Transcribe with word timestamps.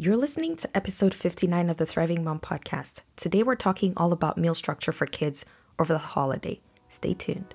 You're 0.00 0.16
listening 0.16 0.54
to 0.58 0.76
episode 0.76 1.12
59 1.12 1.68
of 1.70 1.76
the 1.76 1.84
Thriving 1.84 2.22
Mom 2.22 2.38
podcast. 2.38 3.00
Today 3.16 3.42
we're 3.42 3.56
talking 3.56 3.94
all 3.96 4.12
about 4.12 4.38
meal 4.38 4.54
structure 4.54 4.92
for 4.92 5.06
kids 5.06 5.44
over 5.76 5.92
the 5.92 5.98
holiday. 5.98 6.60
Stay 6.88 7.14
tuned. 7.14 7.52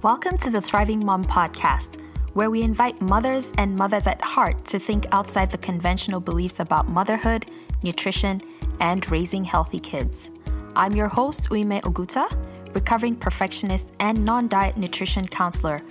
Welcome 0.00 0.38
to 0.38 0.48
the 0.48 0.62
Thriving 0.62 1.04
Mom 1.04 1.22
podcast, 1.22 2.00
where 2.32 2.48
we 2.48 2.62
invite 2.62 3.02
mothers 3.02 3.52
and 3.58 3.76
mothers 3.76 4.06
at 4.06 4.22
heart 4.22 4.64
to 4.68 4.78
think 4.78 5.04
outside 5.12 5.50
the 5.50 5.58
conventional 5.58 6.18
beliefs 6.18 6.60
about 6.60 6.88
motherhood, 6.88 7.44
nutrition, 7.82 8.40
and 8.80 9.10
raising 9.10 9.44
healthy 9.44 9.80
kids. 9.80 10.30
I'm 10.74 10.94
your 10.94 11.08
host, 11.08 11.50
Uime 11.50 11.82
Oguta, 11.82 12.26
recovering 12.74 13.16
perfectionist 13.16 13.92
and 14.00 14.24
non 14.24 14.48
diet 14.48 14.78
nutrition 14.78 15.28
counselor 15.28 15.82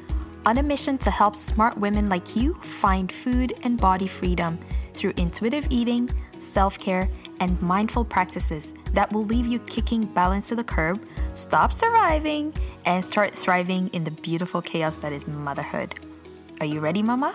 on 0.48 0.58
a 0.58 0.64
mission 0.64 0.98
to 0.98 1.12
help 1.12 1.36
smart 1.36 1.78
women 1.78 2.10
like 2.10 2.36
you 2.36 2.56
find 2.56 3.12
food 3.12 3.54
and 3.62 3.80
body 3.80 4.08
freedom 4.08 4.58
through 5.00 5.14
intuitive 5.16 5.66
eating, 5.70 6.10
self 6.40 6.78
care, 6.78 7.10
and 7.40 7.60
mindful 7.62 8.04
practices 8.04 8.74
that 8.92 9.12
will 9.14 9.24
leave 9.24 9.48
you 9.48 9.60
kicking 9.60 10.06
balance 10.06 10.50
to 10.50 10.56
the 10.56 10.64
curb, 10.64 11.04
stop 11.36 11.72
surviving, 11.72 12.54
and 12.86 13.04
start 13.04 13.34
thriving 13.34 13.88
in 13.90 14.04
the 14.04 14.12
beautiful 14.12 14.62
chaos 14.62 14.98
that 14.98 15.14
is 15.14 15.28
motherhood. 15.28 15.98
Are 16.60 16.66
you 16.66 16.82
ready, 16.82 17.02
Mama? 17.02 17.34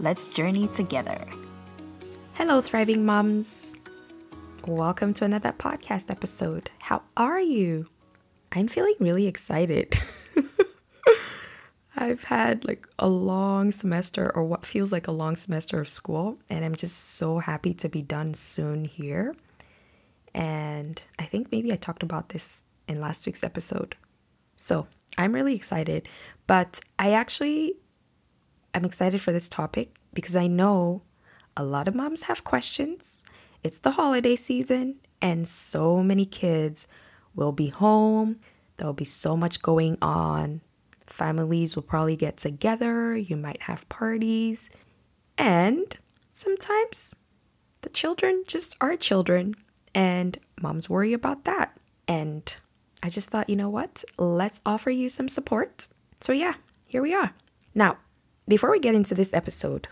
Let's 0.00 0.28
journey 0.28 0.66
together. 0.66 1.24
Hello, 2.34 2.60
Thriving 2.60 3.06
Moms. 3.06 3.72
Welcome 4.66 5.14
to 5.14 5.24
another 5.24 5.52
podcast 5.52 6.10
episode. 6.10 6.70
How 6.80 7.02
are 7.16 7.40
you? 7.40 7.86
I'm 8.50 8.66
feeling 8.66 8.94
really 8.98 9.28
excited. 9.28 9.94
I've 12.06 12.24
had 12.24 12.64
like 12.64 12.86
a 13.00 13.08
long 13.08 13.72
semester 13.72 14.30
or 14.34 14.44
what 14.44 14.64
feels 14.64 14.92
like 14.92 15.08
a 15.08 15.12
long 15.12 15.34
semester 15.34 15.80
of 15.80 15.88
school, 15.88 16.38
and 16.48 16.64
I'm 16.64 16.76
just 16.76 17.16
so 17.16 17.38
happy 17.38 17.74
to 17.74 17.88
be 17.88 18.00
done 18.00 18.34
soon 18.34 18.84
here. 18.84 19.34
And 20.32 21.02
I 21.18 21.24
think 21.24 21.50
maybe 21.50 21.72
I 21.72 21.76
talked 21.76 22.04
about 22.04 22.28
this 22.28 22.62
in 22.86 23.00
last 23.00 23.26
week's 23.26 23.42
episode. 23.42 23.96
So 24.56 24.86
I'm 25.18 25.32
really 25.32 25.54
excited, 25.56 26.08
but 26.46 26.80
I 26.98 27.12
actually 27.12 27.74
I'm 28.72 28.84
excited 28.84 29.20
for 29.20 29.32
this 29.32 29.48
topic 29.48 29.96
because 30.14 30.36
I 30.36 30.46
know 30.46 31.02
a 31.56 31.64
lot 31.64 31.88
of 31.88 31.94
moms 31.94 32.22
have 32.22 32.44
questions. 32.44 33.24
It's 33.64 33.80
the 33.80 33.92
holiday 33.92 34.36
season, 34.36 35.00
and 35.20 35.48
so 35.48 36.02
many 36.04 36.24
kids 36.24 36.86
will 37.34 37.52
be 37.52 37.68
home. 37.68 38.38
There'll 38.76 38.92
be 38.92 39.04
so 39.04 39.36
much 39.36 39.60
going 39.60 39.98
on. 40.00 40.60
Families 41.06 41.76
will 41.76 41.82
probably 41.82 42.16
get 42.16 42.36
together, 42.36 43.16
you 43.16 43.36
might 43.36 43.62
have 43.62 43.88
parties, 43.88 44.70
and 45.38 45.96
sometimes 46.32 47.14
the 47.82 47.88
children 47.90 48.44
just 48.46 48.76
are 48.80 48.96
children, 48.96 49.54
and 49.94 50.38
moms 50.60 50.90
worry 50.90 51.12
about 51.12 51.44
that. 51.44 51.78
And 52.08 52.54
I 53.02 53.10
just 53.10 53.30
thought, 53.30 53.48
you 53.48 53.56
know 53.56 53.70
what? 53.70 54.04
Let's 54.18 54.60
offer 54.66 54.90
you 54.90 55.08
some 55.08 55.28
support. 55.28 55.88
So, 56.20 56.32
yeah, 56.32 56.54
here 56.88 57.02
we 57.02 57.14
are. 57.14 57.32
Now, 57.74 57.98
before 58.48 58.70
we 58.70 58.80
get 58.80 58.94
into 58.94 59.14
this 59.14 59.34
episode, 59.34 59.88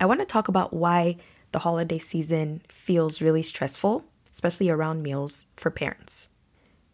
I 0.00 0.06
want 0.06 0.20
to 0.20 0.26
talk 0.26 0.48
about 0.48 0.72
why 0.72 1.16
the 1.52 1.60
holiday 1.60 1.98
season 1.98 2.62
feels 2.68 3.22
really 3.22 3.42
stressful, 3.42 4.04
especially 4.32 4.68
around 4.68 5.02
meals 5.02 5.46
for 5.56 5.70
parents. 5.70 6.28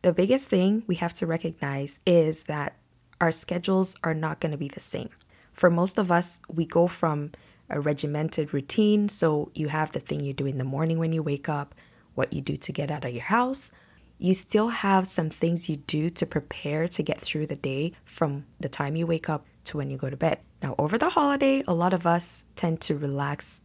The 0.03 0.13
biggest 0.13 0.49
thing 0.49 0.85
we 0.87 0.97
have 0.97 1.15
to 1.15 1.27
recognize 1.27 2.01
is 2.07 2.45
that 2.45 2.77
our 3.23 3.31
schedules 3.31 3.95
are 4.03 4.15
not 4.15 4.41
going 4.41 4.51
to 4.51 4.59
be 4.59 4.69
the 4.69 4.81
same. 4.81 5.09
For 5.53 5.71
most 5.71 5.97
of 5.97 6.11
us, 6.11 6.41
we 6.49 6.67
go 6.67 6.89
from 6.89 7.31
a 7.71 7.81
regimented 7.81 8.53
routine. 8.53 9.09
So 9.09 9.53
you 9.55 9.69
have 9.69 9.93
the 9.93 10.01
thing 10.01 10.21
you 10.21 10.33
do 10.33 10.45
in 10.45 10.59
the 10.59 10.65
morning 10.65 10.99
when 10.99 11.13
you 11.13 11.23
wake 11.23 11.49
up, 11.49 11.73
what 12.17 12.33
you 12.33 12.41
do 12.41 12.57
to 12.57 12.73
get 12.73 12.91
out 12.91 13.05
of 13.05 13.13
your 13.13 13.23
house. 13.23 13.71
You 14.19 14.35
still 14.35 14.69
have 14.69 15.07
some 15.07 15.31
things 15.31 15.69
you 15.69 15.77
do 15.77 16.11
to 16.11 16.27
prepare 16.27 16.89
to 16.89 17.03
get 17.03 17.21
through 17.21 17.47
the 17.47 17.57
day 17.57 17.93
from 18.05 18.45
the 18.59 18.69
time 18.69 18.97
you 18.97 19.07
wake 19.07 19.29
up 19.29 19.47
to 19.65 19.77
when 19.77 19.89
you 19.89 19.97
go 19.97 20.11
to 20.11 20.17
bed. 20.17 20.41
Now, 20.61 20.75
over 20.77 20.99
the 20.99 21.11
holiday, 21.11 21.63
a 21.69 21.75
lot 21.75 21.95
of 21.95 22.07
us 22.07 22.45
tend 22.57 22.81
to 22.83 22.99
relax 22.99 23.63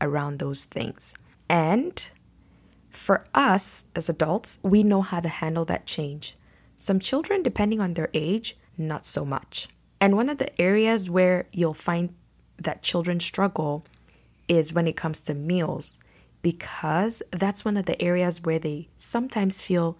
around 0.00 0.38
those 0.38 0.64
things. 0.64 1.14
And 1.50 2.08
for 2.90 3.26
us 3.34 3.84
as 3.94 4.08
adults, 4.08 4.58
we 4.62 4.82
know 4.82 5.02
how 5.02 5.20
to 5.20 5.28
handle 5.28 5.66
that 5.66 5.84
change. 5.84 6.36
Some 6.76 7.00
children, 7.00 7.42
depending 7.42 7.80
on 7.80 7.94
their 7.94 8.08
age, 8.14 8.56
not 8.78 9.04
so 9.06 9.24
much. 9.24 9.68
And 10.00 10.16
one 10.16 10.28
of 10.28 10.38
the 10.38 10.60
areas 10.60 11.10
where 11.10 11.46
you'll 11.52 11.74
find 11.74 12.14
that 12.58 12.82
children 12.82 13.20
struggle 13.20 13.84
is 14.48 14.72
when 14.72 14.86
it 14.86 14.96
comes 14.96 15.20
to 15.22 15.34
meals, 15.34 15.98
because 16.42 17.22
that's 17.30 17.64
one 17.64 17.76
of 17.76 17.86
the 17.86 18.00
areas 18.00 18.42
where 18.42 18.58
they 18.58 18.88
sometimes 18.96 19.60
feel 19.60 19.98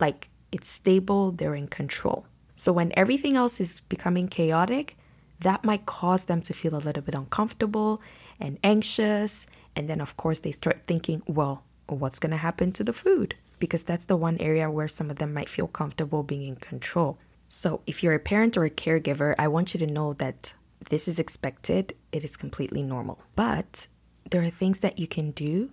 like 0.00 0.28
it's 0.52 0.68
stable, 0.68 1.32
they're 1.32 1.54
in 1.54 1.68
control. 1.68 2.26
So 2.54 2.72
when 2.72 2.92
everything 2.96 3.36
else 3.36 3.60
is 3.60 3.82
becoming 3.82 4.28
chaotic, 4.28 4.96
that 5.40 5.64
might 5.64 5.86
cause 5.86 6.24
them 6.24 6.40
to 6.42 6.54
feel 6.54 6.74
a 6.74 6.78
little 6.78 7.02
bit 7.02 7.14
uncomfortable 7.14 8.00
and 8.40 8.58
anxious. 8.64 9.46
And 9.74 9.88
then, 9.88 10.00
of 10.00 10.16
course, 10.16 10.40
they 10.40 10.52
start 10.52 10.82
thinking, 10.86 11.22
well, 11.26 11.64
what's 11.86 12.18
going 12.18 12.30
to 12.30 12.36
happen 12.38 12.72
to 12.72 12.84
the 12.84 12.92
food? 12.92 13.34
Because 13.58 13.82
that's 13.82 14.06
the 14.06 14.16
one 14.16 14.38
area 14.38 14.70
where 14.70 14.88
some 14.88 15.10
of 15.10 15.16
them 15.16 15.34
might 15.34 15.48
feel 15.48 15.66
comfortable 15.66 16.22
being 16.22 16.42
in 16.42 16.56
control. 16.56 17.18
So, 17.48 17.82
if 17.86 18.02
you're 18.02 18.14
a 18.14 18.18
parent 18.18 18.56
or 18.56 18.64
a 18.64 18.70
caregiver, 18.70 19.34
I 19.38 19.48
want 19.48 19.72
you 19.72 19.78
to 19.78 19.86
know 19.86 20.12
that 20.14 20.54
this 20.90 21.08
is 21.08 21.18
expected, 21.18 21.94
it 22.12 22.24
is 22.24 22.36
completely 22.36 22.82
normal. 22.82 23.20
But 23.34 23.86
there 24.30 24.42
are 24.42 24.50
things 24.50 24.80
that 24.80 24.98
you 24.98 25.06
can 25.06 25.30
do 25.30 25.70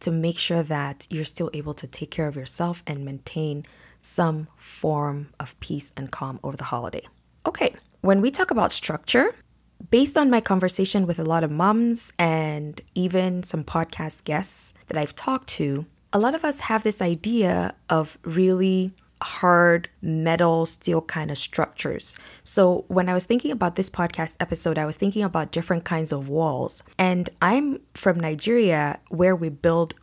to 0.00 0.10
make 0.10 0.38
sure 0.38 0.62
that 0.62 1.06
you're 1.10 1.24
still 1.24 1.50
able 1.52 1.74
to 1.74 1.86
take 1.86 2.10
care 2.10 2.26
of 2.26 2.36
yourself 2.36 2.82
and 2.86 3.04
maintain 3.04 3.64
some 4.02 4.48
form 4.56 5.28
of 5.38 5.58
peace 5.60 5.92
and 5.96 6.10
calm 6.10 6.40
over 6.42 6.56
the 6.56 6.64
holiday. 6.64 7.06
Okay, 7.46 7.74
when 8.00 8.20
we 8.20 8.30
talk 8.30 8.50
about 8.50 8.72
structure, 8.72 9.34
based 9.90 10.16
on 10.16 10.30
my 10.30 10.40
conversation 10.40 11.06
with 11.06 11.18
a 11.18 11.24
lot 11.24 11.44
of 11.44 11.50
moms 11.50 12.12
and 12.18 12.80
even 12.94 13.42
some 13.42 13.62
podcast 13.64 14.24
guests 14.24 14.72
that 14.88 14.96
I've 14.96 15.14
talked 15.14 15.48
to, 15.50 15.86
a 16.12 16.18
lot 16.18 16.34
of 16.34 16.44
us 16.44 16.60
have 16.60 16.82
this 16.82 17.00
idea 17.00 17.74
of 17.88 18.18
really 18.24 18.92
hard 19.22 19.88
metal 20.02 20.66
steel 20.66 21.02
kind 21.02 21.30
of 21.30 21.38
structures. 21.38 22.16
So 22.44 22.84
when 22.88 23.08
I 23.08 23.14
was 23.14 23.26
thinking 23.26 23.50
about 23.50 23.76
this 23.76 23.90
podcast 23.90 24.36
episode, 24.40 24.78
I 24.78 24.86
was 24.86 24.96
thinking 24.96 25.22
about 25.22 25.52
different 25.52 25.84
kinds 25.84 26.12
of 26.12 26.28
walls. 26.28 26.82
And 26.98 27.28
I'm 27.42 27.80
from 27.94 28.18
Nigeria 28.18 28.98
where 29.08 29.36
we 29.36 29.48
build 29.48 29.94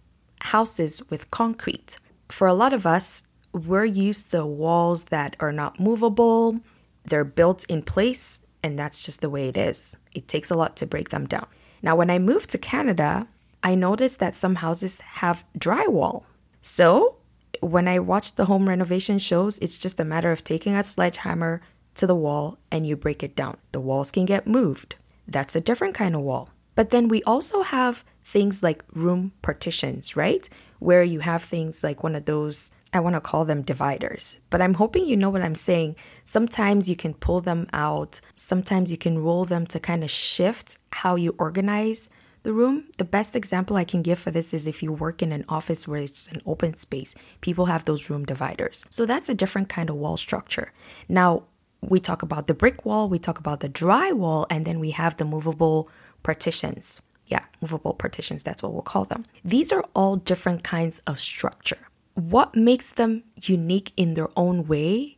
houses 0.42 1.02
with 1.10 1.32
concrete. 1.32 1.98
For 2.30 2.48
a 2.48 2.54
lot 2.54 2.74
of 2.74 2.86
us, 2.86 3.24
we're 3.54 3.86
used 3.86 4.32
to 4.32 4.46
walls 4.46 5.06
that 5.06 5.36
are 5.40 5.52
not 5.52 5.80
movable, 5.80 6.60
they're 7.06 7.24
built 7.24 7.66
in 7.66 7.82
place, 7.82 8.40
and 8.62 8.78
that's 8.78 9.06
just 9.06 9.22
the 9.22 9.30
way 9.30 9.48
it 9.48 9.58
is. 9.58 9.98
It 10.14 10.28
takes 10.28 10.52
a 10.52 10.56
lot 10.56 10.76
to 10.78 10.86
break 10.86 11.10
them 11.10 11.26
down. 11.26 11.48
Now, 11.82 11.96
when 11.96 12.10
I 12.10 12.20
moved 12.20 12.50
to 12.52 12.58
Canada, 12.58 13.28
I 13.64 13.76
noticed 13.76 14.20
that 14.20 14.36
some 14.36 14.56
houses 14.56 15.00
have 15.02 15.44
drywall. 15.58 16.24
So 16.62 17.17
when 17.62 17.88
I 17.88 18.00
watch 18.00 18.36
the 18.36 18.46
home 18.46 18.68
renovation 18.68 19.20
shows, 19.20 19.58
it's 19.60 19.78
just 19.78 20.00
a 20.00 20.06
matter 20.06 20.32
of 20.32 20.44
taking 20.44 20.76
a 20.76 20.84
sledgehammer 20.84 21.62
to 21.96 22.08
the 22.08 22.16
wall 22.16 22.58
and 22.72 22.86
you 22.86 22.96
break 22.96 23.24
it 23.24 23.36
down. 23.36 23.58
The 23.72 23.82
walls 23.82 24.12
can 24.12 24.26
get 24.26 24.48
moved. 24.48 24.96
That's 25.28 25.56
a 25.56 25.62
different 25.62 25.96
kind 25.96 26.16
of 26.16 26.22
wall. 26.22 26.50
But 26.76 26.92
then 26.92 27.08
we 27.08 27.24
also 27.24 27.64
have 27.64 28.04
things 28.24 28.62
like 28.62 28.84
room 28.94 29.32
partitions, 29.42 30.16
right? 30.16 30.48
Where 30.80 31.04
you 31.04 31.22
have 31.22 31.44
things 31.44 31.84
like 31.84 32.04
one 32.04 32.16
of 32.16 32.26
those, 32.26 32.72
I 32.94 33.00
want 33.00 33.16
to 33.16 33.22
call 33.22 33.46
them 33.46 33.64
dividers. 33.64 34.40
But 34.50 34.62
I'm 34.62 34.76
hoping 34.76 35.06
you 35.06 35.18
know 35.18 35.30
what 35.30 35.42
I'm 35.42 35.56
saying. 35.56 35.96
Sometimes 36.24 36.88
you 36.88 36.96
can 36.96 37.16
pull 37.16 37.42
them 37.42 37.68
out, 37.74 38.22
sometimes 38.36 38.92
you 38.92 38.98
can 38.98 39.20
roll 39.20 39.46
them 39.46 39.66
to 39.68 39.80
kind 39.80 40.04
of 40.04 40.12
shift 40.12 40.78
how 40.92 41.16
you 41.16 41.36
organize 41.40 42.10
the 42.48 42.54
room, 42.54 42.86
the 42.98 43.04
best 43.04 43.36
example 43.36 43.76
I 43.76 43.84
can 43.84 44.02
give 44.02 44.20
for 44.20 44.32
this 44.32 44.54
is 44.54 44.68
if 44.68 44.82
you 44.82 44.94
work 44.94 45.22
in 45.22 45.34
an 45.34 45.44
office 45.50 45.86
where 45.86 46.00
it's 46.00 46.28
an 46.28 46.42
open 46.46 46.76
space, 46.76 47.14
people 47.42 47.66
have 47.66 47.84
those 47.84 48.10
room 48.10 48.24
dividers. 48.24 48.86
So 48.90 49.06
that's 49.06 49.28
a 49.28 49.36
different 49.36 49.68
kind 49.68 49.90
of 49.90 49.98
wall 49.98 50.16
structure. 50.16 50.72
Now, 51.10 51.44
we 51.82 52.00
talk 52.00 52.22
about 52.22 52.48
the 52.48 52.54
brick 52.54 52.86
wall, 52.86 53.10
we 53.10 53.20
talk 53.20 53.38
about 53.38 53.60
the 53.60 53.68
drywall, 53.68 54.46
and 54.50 54.66
then 54.66 54.80
we 54.80 54.92
have 54.92 55.18
the 55.18 55.26
movable 55.26 55.90
partitions. 56.24 57.02
Yeah, 57.28 57.44
movable 57.60 57.94
partitions, 57.94 58.44
that's 58.44 58.64
what 58.64 58.72
we'll 58.72 58.82
call 58.82 59.04
them. 59.04 59.26
These 59.44 59.74
are 59.74 59.84
all 59.94 60.16
different 60.16 60.64
kinds 60.64 61.02
of 61.06 61.20
structure. 61.20 61.90
What 62.14 62.56
makes 62.56 62.92
them 62.92 63.26
unique 63.42 63.92
in 63.98 64.14
their 64.14 64.30
own 64.38 64.68
way 64.68 65.18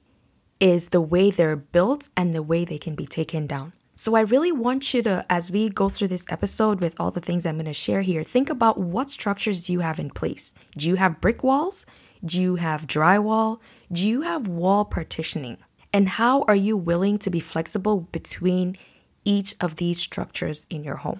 is 0.60 0.90
the 0.90 1.00
way 1.00 1.30
they're 1.30 1.56
built 1.56 2.10
and 2.18 2.34
the 2.34 2.42
way 2.42 2.66
they 2.66 2.80
can 2.80 2.96
be 2.96 3.06
taken 3.06 3.46
down. 3.46 3.74
So 4.00 4.16
I 4.16 4.22
really 4.22 4.54
want 4.54 4.94
you 4.94 5.01
to, 5.01 5.25
as 5.30 5.51
we 5.51 5.68
go 5.68 5.90
through 5.90 6.07
this 6.07 6.25
episode 6.30 6.80
with 6.80 6.98
all 7.01 7.12
the 7.12 7.19
things 7.19 7.46
I'm 7.46 7.57
going 7.57 7.66
to 7.66 7.74
share 7.74 8.01
here, 8.01 8.24
think 8.24 8.50
about 8.50 8.80
what 8.80 9.12
structures 9.12 9.68
do 9.68 9.74
you 9.74 9.81
have 9.81 10.00
in 10.00 10.10
place. 10.10 10.54
Do 10.78 10.88
you 10.88 10.96
have 10.96 11.19
brick 11.19 11.44
walls? 11.44 11.86
Do 12.24 12.40
you 12.40 12.56
have 12.56 12.88
drywall? 12.88 13.60
Do 13.92 14.07
you 14.07 14.22
have 14.22 14.48
wall 14.48 14.86
partitioning? 14.86 15.57
And 15.92 16.07
how 16.07 16.44
are 16.44 16.56
you 16.56 16.78
willing 16.78 17.18
to 17.18 17.30
be 17.30 17.42
flexible 17.42 18.07
between 18.13 18.78
each 19.25 19.54
of 19.60 19.75
these 19.75 20.00
structures 20.00 20.66
in 20.69 20.86
your 20.86 20.95
home? 20.95 21.19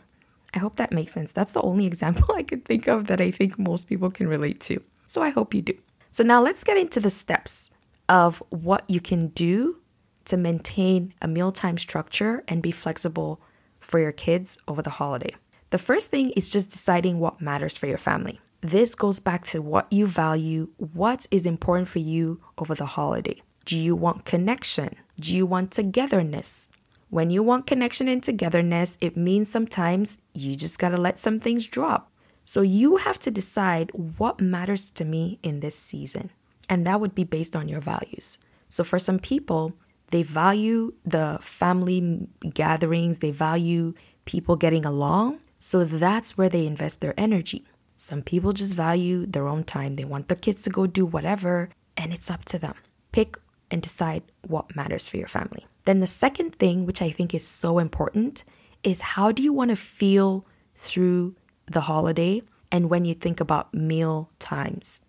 I 0.54 0.60
hope 0.60 0.78
that 0.78 0.94
makes 0.94 1.12
sense. 1.12 1.34
That's 1.34 1.52
the 1.52 1.62
only 1.62 1.86
example 1.94 2.34
I 2.34 2.44
could 2.44 2.64
think 2.64 2.88
of 2.88 3.08
that 3.08 3.20
I 3.20 3.30
think 3.30 3.60
most 3.60 3.90
people 3.90 4.10
can 4.10 4.30
relate 4.30 4.62
to. 4.62 4.82
So 5.06 5.22
I 5.22 5.32
hope 5.32 5.54
you 5.54 5.64
do. 5.64 5.78
So 6.12 6.24
now 6.24 6.42
let's 6.42 6.64
get 6.64 6.78
into 6.78 7.02
the 7.02 7.10
steps 7.10 7.72
of 8.08 8.42
what 8.52 8.86
you 8.88 9.02
can 9.02 9.28
do 9.28 9.82
to 10.30 10.38
maintain 10.38 11.14
a 11.22 11.28
mealtime 11.28 11.78
structure 11.78 12.44
and 12.48 12.62
be 12.62 12.72
flexible 12.72 13.42
for 13.80 14.00
your 14.00 14.12
kids 14.12 14.58
over 14.68 14.82
the 14.82 14.90
holiday. 14.90 15.34
The 15.72 15.78
first 15.78 16.10
thing 16.10 16.32
is 16.32 16.50
just 16.50 16.70
deciding 16.70 17.20
what 17.20 17.42
matters 17.42 17.78
for 17.78 17.88
your 17.88 17.98
family. 17.98 18.40
This 18.62 18.96
goes 18.96 19.20
back 19.20 19.46
to 19.46 19.62
what 19.62 19.92
you 19.92 20.08
value, 20.08 20.70
what 20.78 21.28
is 21.32 21.46
important 21.46 21.88
for 21.88 22.00
you 22.00 22.42
over 22.58 22.76
the 22.76 22.86
holiday. 22.86 23.42
Do 23.66 23.78
you 23.78 23.96
want 23.96 24.26
connection? 24.26 24.96
Do 25.20 25.36
you 25.36 25.46
want 25.46 25.72
togetherness? 25.72 26.70
When 27.10 27.30
you 27.30 27.42
want 27.42 27.68
connection 27.68 28.08
and 28.08 28.22
togetherness, 28.22 28.98
it 29.02 29.16
means 29.16 29.50
sometimes 29.50 30.18
you 30.34 30.56
just 30.56 30.78
gotta 30.78 30.98
let 30.98 31.18
some 31.20 31.40
things 31.40 31.68
drop. 31.68 32.12
So 32.44 32.62
you 32.62 32.98
have 32.98 33.20
to 33.20 33.32
decide 33.32 33.92
what 33.94 34.42
matters 34.42 34.92
to 34.92 35.06
me 35.06 35.40
in 35.44 35.60
this 35.60 35.76
season. 35.76 36.32
And 36.68 36.86
that 36.86 37.00
would 37.00 37.16
be 37.16 37.24
based 37.24 37.56
on 37.56 37.68
your 37.68 37.82
values. 37.82 38.38
So 38.70 38.84
for 38.84 39.00
some 39.00 39.20
people, 39.20 39.74
they 40.12 40.24
value 40.24 40.94
the 41.06 41.40
family 41.42 42.28
gatherings, 42.54 43.20
they 43.20 43.32
value 43.32 43.94
people 44.26 44.56
getting 44.56 44.86
along. 44.86 45.40
So 45.60 45.84
that's 45.84 46.38
where 46.38 46.50
they 46.50 46.66
invest 46.66 47.02
their 47.02 47.20
energy. 47.20 47.66
Some 47.96 48.22
people 48.22 48.54
just 48.54 48.74
value 48.74 49.26
their 49.26 49.48
own 49.48 49.66
time. 49.66 49.96
They 49.96 50.06
want 50.06 50.30
their 50.30 50.38
kids 50.38 50.62
to 50.64 50.70
go 50.70 50.88
do 50.88 51.06
whatever, 51.06 51.70
and 51.98 52.14
it's 52.14 52.32
up 52.32 52.46
to 52.46 52.58
them. 52.58 52.76
Pick 53.12 53.38
and 53.70 53.82
decide 53.82 54.24
what 54.48 54.76
matters 54.76 55.10
for 55.10 55.18
your 55.18 55.28
family. 55.28 55.68
Then 55.86 56.00
the 56.00 56.08
second 56.08 56.56
thing, 56.56 56.86
which 56.86 57.02
I 57.02 57.12
think 57.12 57.34
is 57.34 57.46
so 57.46 57.78
important, 57.78 58.44
is 58.84 59.02
how 59.02 59.32
do 59.32 59.44
you 59.44 59.52
want 59.52 59.70
to 59.72 59.76
feel 59.76 60.46
through 60.76 61.36
the 61.66 61.82
holiday 61.82 62.42
and 62.72 62.90
when 62.90 63.06
you 63.06 63.14
think 63.14 63.40
about 63.40 63.74
meal 63.74 64.32
times? 64.40 65.02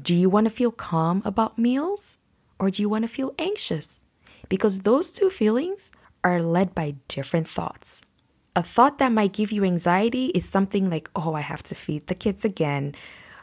Do 0.00 0.14
you 0.14 0.30
want 0.30 0.46
to 0.46 0.50
feel 0.50 0.70
calm 0.70 1.22
about 1.24 1.58
meals 1.58 2.18
or 2.58 2.70
do 2.70 2.82
you 2.82 2.88
want 2.88 3.04
to 3.04 3.08
feel 3.08 3.34
anxious? 3.38 4.02
Because 4.48 4.80
those 4.80 5.10
two 5.10 5.30
feelings 5.30 5.90
are 6.22 6.42
led 6.42 6.74
by 6.74 6.96
different 7.08 7.48
thoughts. 7.48 8.02
A 8.54 8.62
thought 8.62 8.98
that 8.98 9.12
might 9.12 9.32
give 9.32 9.52
you 9.52 9.64
anxiety 9.64 10.26
is 10.26 10.48
something 10.48 10.88
like, 10.88 11.10
oh, 11.14 11.34
I 11.34 11.40
have 11.42 11.62
to 11.64 11.74
feed 11.74 12.06
the 12.06 12.14
kids 12.14 12.44
again. 12.44 12.94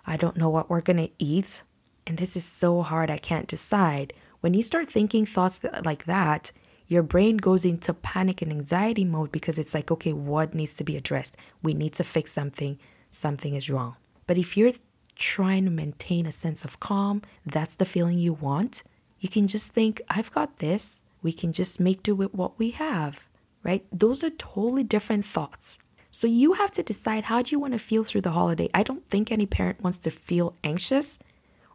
I 0.08 0.18
don't 0.18 0.38
know 0.38 0.50
what 0.50 0.70
we're 0.70 0.82
going 0.82 0.98
to 0.98 1.12
eat. 1.20 1.62
And 2.08 2.18
this 2.18 2.36
is 2.36 2.44
so 2.44 2.82
hard, 2.82 3.10
I 3.10 3.18
can't 3.18 3.48
decide. 3.48 4.14
When 4.42 4.54
you 4.54 4.64
start 4.64 4.90
thinking 4.90 5.26
thoughts 5.26 5.62
like 5.86 6.06
that, 6.06 6.52
your 6.88 7.04
brain 7.04 7.38
goes 7.38 7.64
into 7.64 7.94
panic 7.94 8.42
and 8.42 8.52
anxiety 8.52 9.06
mode 9.06 9.32
because 9.32 9.58
it's 9.58 9.74
like, 9.74 9.90
okay, 9.90 10.14
what 10.14 10.54
needs 10.54 10.74
to 10.76 10.84
be 10.84 10.98
addressed? 10.98 11.38
We 11.62 11.74
need 11.74 11.94
to 11.94 12.04
fix 12.04 12.32
something. 12.32 12.78
Something 13.10 13.54
is 13.54 13.70
wrong. 13.70 13.96
But 14.28 14.38
if 14.38 14.58
you're 14.58 14.72
trying 15.16 15.66
to 15.66 15.72
maintain 15.72 16.26
a 16.26 16.32
sense 16.32 16.66
of 16.66 16.80
calm, 16.80 17.22
that's 17.46 17.76
the 17.76 17.86
feeling 17.86 18.18
you 18.18 18.34
want, 18.34 18.84
you 19.24 19.30
can 19.30 19.48
just 19.48 19.72
think, 19.72 20.02
I've 20.10 20.32
got 20.32 20.58
this. 20.58 21.02
We 21.22 21.32
can 21.32 21.54
just 21.54 21.80
make 21.80 22.04
do 22.04 22.14
with 22.14 22.34
what 22.34 22.60
we 22.60 22.72
have, 22.72 23.30
right? 23.64 23.86
Those 23.90 24.22
are 24.22 24.30
totally 24.32 24.84
different 24.84 25.24
thoughts. 25.24 25.80
So 26.12 26.28
you 26.28 26.54
have 26.54 26.72
to 26.72 26.84
decide 26.84 27.24
how 27.24 27.42
do 27.42 27.56
you 27.56 27.60
want 27.60 27.72
to 27.72 27.80
feel 27.80 28.04
through 28.04 28.22
the 28.22 28.32
holiday. 28.32 28.70
I 28.74 28.84
don't 28.84 29.08
think 29.08 29.32
any 29.32 29.46
parent 29.46 29.82
wants 29.82 29.98
to 30.00 30.12
feel 30.12 30.58
anxious 30.62 31.20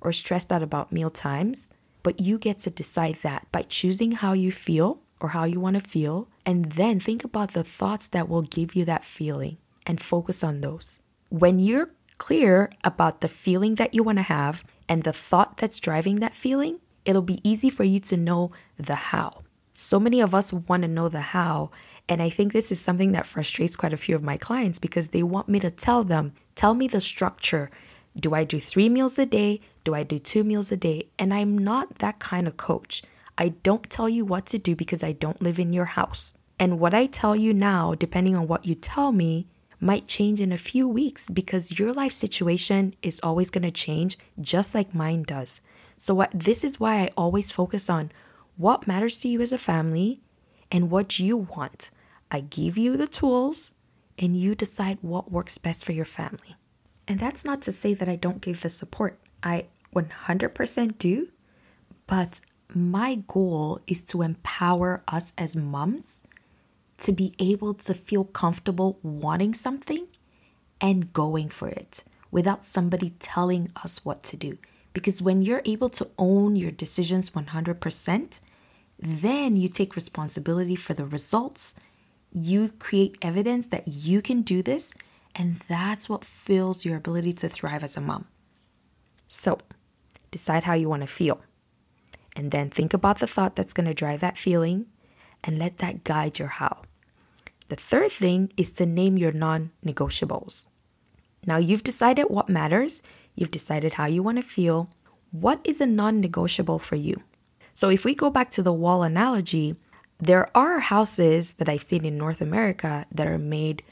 or 0.02 0.12
stressed 0.12 0.52
out 0.52 0.62
about 0.62 0.92
meal 0.92 1.08
times. 1.08 1.70
But 2.02 2.20
you 2.20 2.38
get 2.38 2.58
to 2.60 2.70
decide 2.70 3.18
that 3.22 3.50
by 3.50 3.62
choosing 3.62 4.12
how 4.12 4.34
you 4.34 4.52
feel 4.52 5.00
or 5.18 5.30
how 5.30 5.44
you 5.44 5.58
want 5.58 5.76
to 5.76 5.80
feel, 5.80 6.28
and 6.44 6.66
then 6.72 7.00
think 7.00 7.24
about 7.24 7.52
the 7.52 7.64
thoughts 7.64 8.08
that 8.08 8.28
will 8.28 8.42
give 8.42 8.76
you 8.76 8.84
that 8.84 9.04
feeling 9.06 9.56
and 9.86 10.00
focus 10.00 10.44
on 10.44 10.60
those. 10.60 11.00
When 11.30 11.58
you're 11.58 11.90
clear 12.18 12.70
about 12.84 13.22
the 13.22 13.28
feeling 13.28 13.76
that 13.76 13.94
you 13.94 14.02
want 14.02 14.18
to 14.18 14.22
have 14.22 14.64
and 14.88 15.02
the 15.02 15.14
thought 15.14 15.56
that's 15.56 15.80
driving 15.80 16.16
that 16.16 16.34
feeling, 16.34 16.78
it'll 17.08 17.22
be 17.22 17.40
easy 17.42 17.70
for 17.70 17.84
you 17.84 17.98
to 18.00 18.16
know 18.16 18.52
the 18.76 18.94
how. 18.94 19.42
So 19.72 19.98
many 19.98 20.20
of 20.20 20.34
us 20.34 20.52
want 20.52 20.82
to 20.82 20.88
know 20.88 21.08
the 21.08 21.20
how, 21.20 21.70
and 22.08 22.22
I 22.22 22.28
think 22.28 22.52
this 22.52 22.70
is 22.70 22.80
something 22.80 23.12
that 23.12 23.26
frustrates 23.26 23.76
quite 23.76 23.92
a 23.92 23.96
few 23.96 24.14
of 24.14 24.22
my 24.22 24.36
clients 24.36 24.78
because 24.78 25.08
they 25.08 25.22
want 25.22 25.48
me 25.48 25.58
to 25.60 25.70
tell 25.70 26.04
them, 26.04 26.34
tell 26.54 26.74
me 26.74 26.86
the 26.86 27.00
structure, 27.00 27.70
do 28.18 28.34
I 28.34 28.44
do 28.44 28.60
three 28.60 28.88
meals 28.88 29.18
a 29.18 29.26
day? 29.26 29.60
Do 29.84 29.94
I 29.94 30.02
do 30.02 30.18
two 30.18 30.44
meals 30.44 30.70
a 30.70 30.76
day? 30.76 31.08
And 31.18 31.32
I'm 31.32 31.56
not 31.56 31.98
that 31.98 32.18
kind 32.18 32.46
of 32.46 32.56
coach. 32.56 33.02
I 33.38 33.50
don't 33.50 33.88
tell 33.88 34.08
you 34.08 34.24
what 34.24 34.46
to 34.46 34.58
do 34.58 34.74
because 34.76 35.02
I 35.02 35.12
don't 35.12 35.40
live 35.40 35.58
in 35.58 35.72
your 35.72 35.84
house. 35.84 36.34
And 36.58 36.80
what 36.80 36.92
I 36.92 37.06
tell 37.06 37.36
you 37.36 37.54
now, 37.54 37.94
depending 37.94 38.34
on 38.34 38.48
what 38.48 38.66
you 38.66 38.74
tell 38.74 39.12
me, 39.12 39.46
might 39.80 40.08
change 40.08 40.40
in 40.40 40.50
a 40.50 40.58
few 40.58 40.88
weeks 40.88 41.30
because 41.30 41.78
your 41.78 41.92
life 41.92 42.12
situation 42.12 42.94
is 43.00 43.20
always 43.22 43.50
going 43.50 43.62
to 43.62 43.70
change 43.70 44.18
just 44.40 44.74
like 44.74 44.94
mine 44.94 45.22
does. 45.22 45.60
So 45.98 46.14
what 46.14 46.30
this 46.32 46.64
is 46.64 46.80
why 46.80 47.02
I 47.02 47.10
always 47.16 47.52
focus 47.52 47.90
on 47.90 48.12
what 48.56 48.86
matters 48.86 49.20
to 49.20 49.28
you 49.28 49.40
as 49.40 49.52
a 49.52 49.58
family 49.58 50.20
and 50.70 50.90
what 50.90 51.18
you 51.18 51.36
want. 51.36 51.90
I 52.30 52.40
give 52.40 52.78
you 52.78 52.96
the 52.96 53.06
tools 53.06 53.72
and 54.18 54.36
you 54.36 54.54
decide 54.54 54.98
what 55.02 55.30
works 55.30 55.58
best 55.58 55.84
for 55.84 55.92
your 55.92 56.04
family. 56.04 56.56
And 57.06 57.18
that's 57.18 57.44
not 57.44 57.62
to 57.62 57.72
say 57.72 57.94
that 57.94 58.08
I 58.08 58.16
don't 58.16 58.40
give 58.40 58.62
the 58.62 58.70
support. 58.70 59.18
I 59.42 59.66
100% 59.94 60.98
do. 60.98 61.28
But 62.06 62.40
my 62.74 63.16
goal 63.26 63.80
is 63.86 64.02
to 64.04 64.22
empower 64.22 65.02
us 65.08 65.32
as 65.38 65.56
moms 65.56 66.22
to 66.98 67.12
be 67.12 67.34
able 67.38 67.74
to 67.74 67.94
feel 67.94 68.24
comfortable 68.24 68.98
wanting 69.02 69.54
something 69.54 70.06
and 70.80 71.12
going 71.12 71.48
for 71.48 71.68
it 71.68 72.04
without 72.30 72.64
somebody 72.64 73.10
telling 73.18 73.70
us 73.82 74.04
what 74.04 74.22
to 74.24 74.36
do. 74.36 74.58
Because 74.98 75.22
when 75.22 75.42
you're 75.42 75.62
able 75.64 75.88
to 75.90 76.10
own 76.18 76.56
your 76.56 76.72
decisions 76.72 77.30
100%, 77.30 78.40
then 78.98 79.56
you 79.56 79.68
take 79.68 79.94
responsibility 79.94 80.74
for 80.74 80.92
the 80.92 81.06
results. 81.06 81.72
You 82.32 82.72
create 82.80 83.16
evidence 83.22 83.68
that 83.68 83.86
you 83.86 84.20
can 84.20 84.42
do 84.42 84.60
this 84.60 84.92
and 85.36 85.60
that's 85.68 86.08
what 86.08 86.24
fills 86.24 86.84
your 86.84 86.96
ability 86.96 87.32
to 87.34 87.48
thrive 87.48 87.84
as 87.84 87.96
a 87.96 88.00
mom. 88.00 88.26
So, 89.28 89.60
decide 90.32 90.64
how 90.64 90.74
you 90.74 90.88
want 90.88 91.02
to 91.02 91.06
feel. 91.06 91.40
And 92.34 92.50
then 92.50 92.70
think 92.70 92.92
about 92.92 93.20
the 93.20 93.28
thought 93.28 93.54
that's 93.54 93.72
going 93.72 93.86
to 93.86 93.94
drive 93.94 94.18
that 94.18 94.36
feeling 94.36 94.86
and 95.44 95.56
let 95.56 95.78
that 95.78 96.02
guide 96.02 96.40
your 96.40 96.48
how. 96.48 96.82
The 97.68 97.76
third 97.76 98.10
thing 98.10 98.52
is 98.56 98.72
to 98.72 98.86
name 98.86 99.16
your 99.16 99.30
non 99.30 99.70
negotiables. 99.86 100.66
Now, 101.46 101.58
you've 101.58 101.84
decided 101.84 102.24
what 102.24 102.48
matters, 102.48 103.00
you've 103.38 103.50
decided 103.50 103.94
how 103.94 104.06
you 104.06 104.22
want 104.22 104.38
to 104.38 104.42
feel. 104.42 104.90
What 105.30 105.60
is 105.64 105.80
a 105.80 105.86
non 105.86 106.20
negotiable 106.20 106.78
for 106.78 106.96
you? 106.96 107.22
So, 107.74 107.88
if 107.88 108.04
we 108.04 108.14
go 108.14 108.30
back 108.30 108.50
to 108.52 108.62
the 108.62 108.72
wall 108.72 109.02
analogy, 109.02 109.76
there 110.18 110.48
are 110.56 110.80
houses 110.80 111.54
that 111.54 111.68
I've 111.68 111.82
seen 111.82 112.04
in 112.04 112.18
North 112.18 112.40
America 112.40 113.06
that 113.12 113.28
are 113.28 113.38
made 113.38 113.82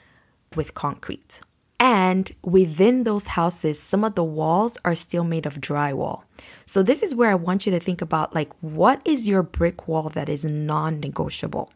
with 0.57 0.75
concrete. 0.75 1.41
And 1.79 2.33
within 2.43 3.05
those 3.05 3.29
houses, 3.29 3.81
some 3.81 4.03
of 4.03 4.15
the 4.15 4.25
walls 4.25 4.79
are 4.85 4.95
still 4.95 5.25
made 5.25 5.47
of 5.47 5.61
drywall. 5.61 6.23
So, 6.65 6.83
this 6.83 7.03
is 7.03 7.15
where 7.15 7.31
I 7.31 7.37
want 7.37 7.67
you 7.67 7.73
to 7.73 7.81
think 7.81 8.03
about 8.03 8.35
like, 8.35 8.53
what 8.61 9.00
is 9.05 9.29
your 9.29 9.43
brick 9.43 9.87
wall 9.87 10.09
that 10.11 10.29
is 10.29 10.45
non 10.45 10.99
negotiable? 10.99 11.73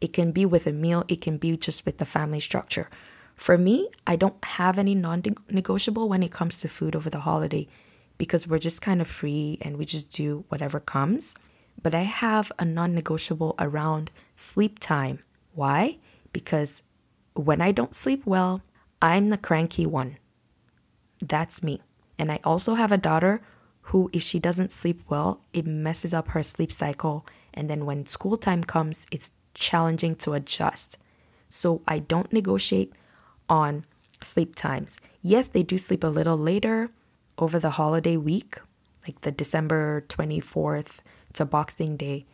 It 0.00 0.12
can 0.12 0.32
be 0.32 0.44
with 0.44 0.66
a 0.66 0.72
meal, 0.72 1.04
it 1.08 1.20
can 1.20 1.38
be 1.38 1.56
just 1.56 1.86
with 1.86 1.98
the 1.98 2.06
family 2.06 2.40
structure. 2.40 2.90
For 3.36 3.58
me, 3.58 3.88
I 4.06 4.16
don't 4.16 4.42
have 4.44 4.78
any 4.78 4.94
non 4.94 5.22
negotiable 5.50 6.08
when 6.08 6.22
it 6.22 6.32
comes 6.32 6.60
to 6.60 6.68
food 6.68 6.94
over 6.94 7.10
the 7.10 7.20
holiday 7.20 7.68
because 8.18 8.46
we're 8.46 8.58
just 8.58 8.80
kind 8.82 9.00
of 9.00 9.08
free 9.08 9.58
and 9.60 9.76
we 9.76 9.84
just 9.84 10.12
do 10.12 10.44
whatever 10.48 10.80
comes. 10.80 11.34
But 11.82 11.94
I 11.94 12.02
have 12.02 12.52
a 12.58 12.64
non 12.64 12.94
negotiable 12.94 13.54
around 13.58 14.10
sleep 14.36 14.78
time. 14.78 15.18
Why? 15.52 15.98
Because 16.32 16.82
when 17.34 17.60
I 17.60 17.72
don't 17.72 17.94
sleep 17.94 18.22
well, 18.24 18.62
I'm 19.02 19.28
the 19.28 19.38
cranky 19.38 19.86
one. 19.86 20.18
That's 21.20 21.62
me. 21.62 21.82
And 22.18 22.30
I 22.30 22.40
also 22.44 22.74
have 22.74 22.92
a 22.92 22.96
daughter 22.96 23.42
who, 23.88 24.08
if 24.12 24.22
she 24.22 24.38
doesn't 24.38 24.72
sleep 24.72 25.02
well, 25.08 25.42
it 25.52 25.66
messes 25.66 26.14
up 26.14 26.28
her 26.28 26.42
sleep 26.42 26.72
cycle. 26.72 27.26
And 27.52 27.68
then 27.68 27.84
when 27.84 28.06
school 28.06 28.36
time 28.36 28.64
comes, 28.64 29.06
it's 29.10 29.32
challenging 29.52 30.14
to 30.16 30.32
adjust. 30.32 30.96
So 31.48 31.82
I 31.86 31.98
don't 31.98 32.32
negotiate 32.32 32.94
on 33.48 33.84
sleep 34.22 34.54
times. 34.54 35.00
Yes, 35.22 35.48
they 35.48 35.62
do 35.62 35.78
sleep 35.78 36.04
a 36.04 36.08
little 36.08 36.36
later 36.36 36.90
over 37.38 37.58
the 37.58 37.70
holiday 37.70 38.16
week, 38.16 38.58
like 39.06 39.20
the 39.22 39.32
December 39.32 40.04
24th 40.08 40.98
to 41.34 41.44
Boxing 41.44 41.96
Day. 41.96 42.26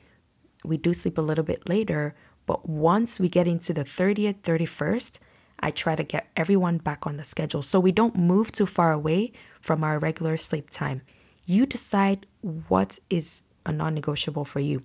We 0.64 0.76
do 0.76 0.92
sleep 0.92 1.18
a 1.18 1.22
little 1.22 1.44
bit 1.44 1.68
later, 1.68 2.14
but 2.46 2.68
once 2.68 3.18
we 3.18 3.28
get 3.28 3.46
into 3.46 3.72
the 3.72 3.84
30th, 3.84 4.40
31st, 4.42 5.18
I 5.60 5.70
try 5.70 5.94
to 5.94 6.02
get 6.02 6.30
everyone 6.36 6.78
back 6.78 7.06
on 7.06 7.16
the 7.16 7.24
schedule 7.24 7.62
so 7.62 7.78
we 7.78 7.92
don't 7.92 8.16
move 8.16 8.50
too 8.50 8.66
far 8.66 8.92
away 8.92 9.32
from 9.60 9.84
our 9.84 9.98
regular 9.98 10.36
sleep 10.36 10.70
time. 10.70 11.02
You 11.46 11.66
decide 11.66 12.26
what 12.68 12.98
is 13.10 13.42
a 13.66 13.72
non 13.72 13.94
negotiable 13.94 14.44
for 14.44 14.60
you. 14.60 14.82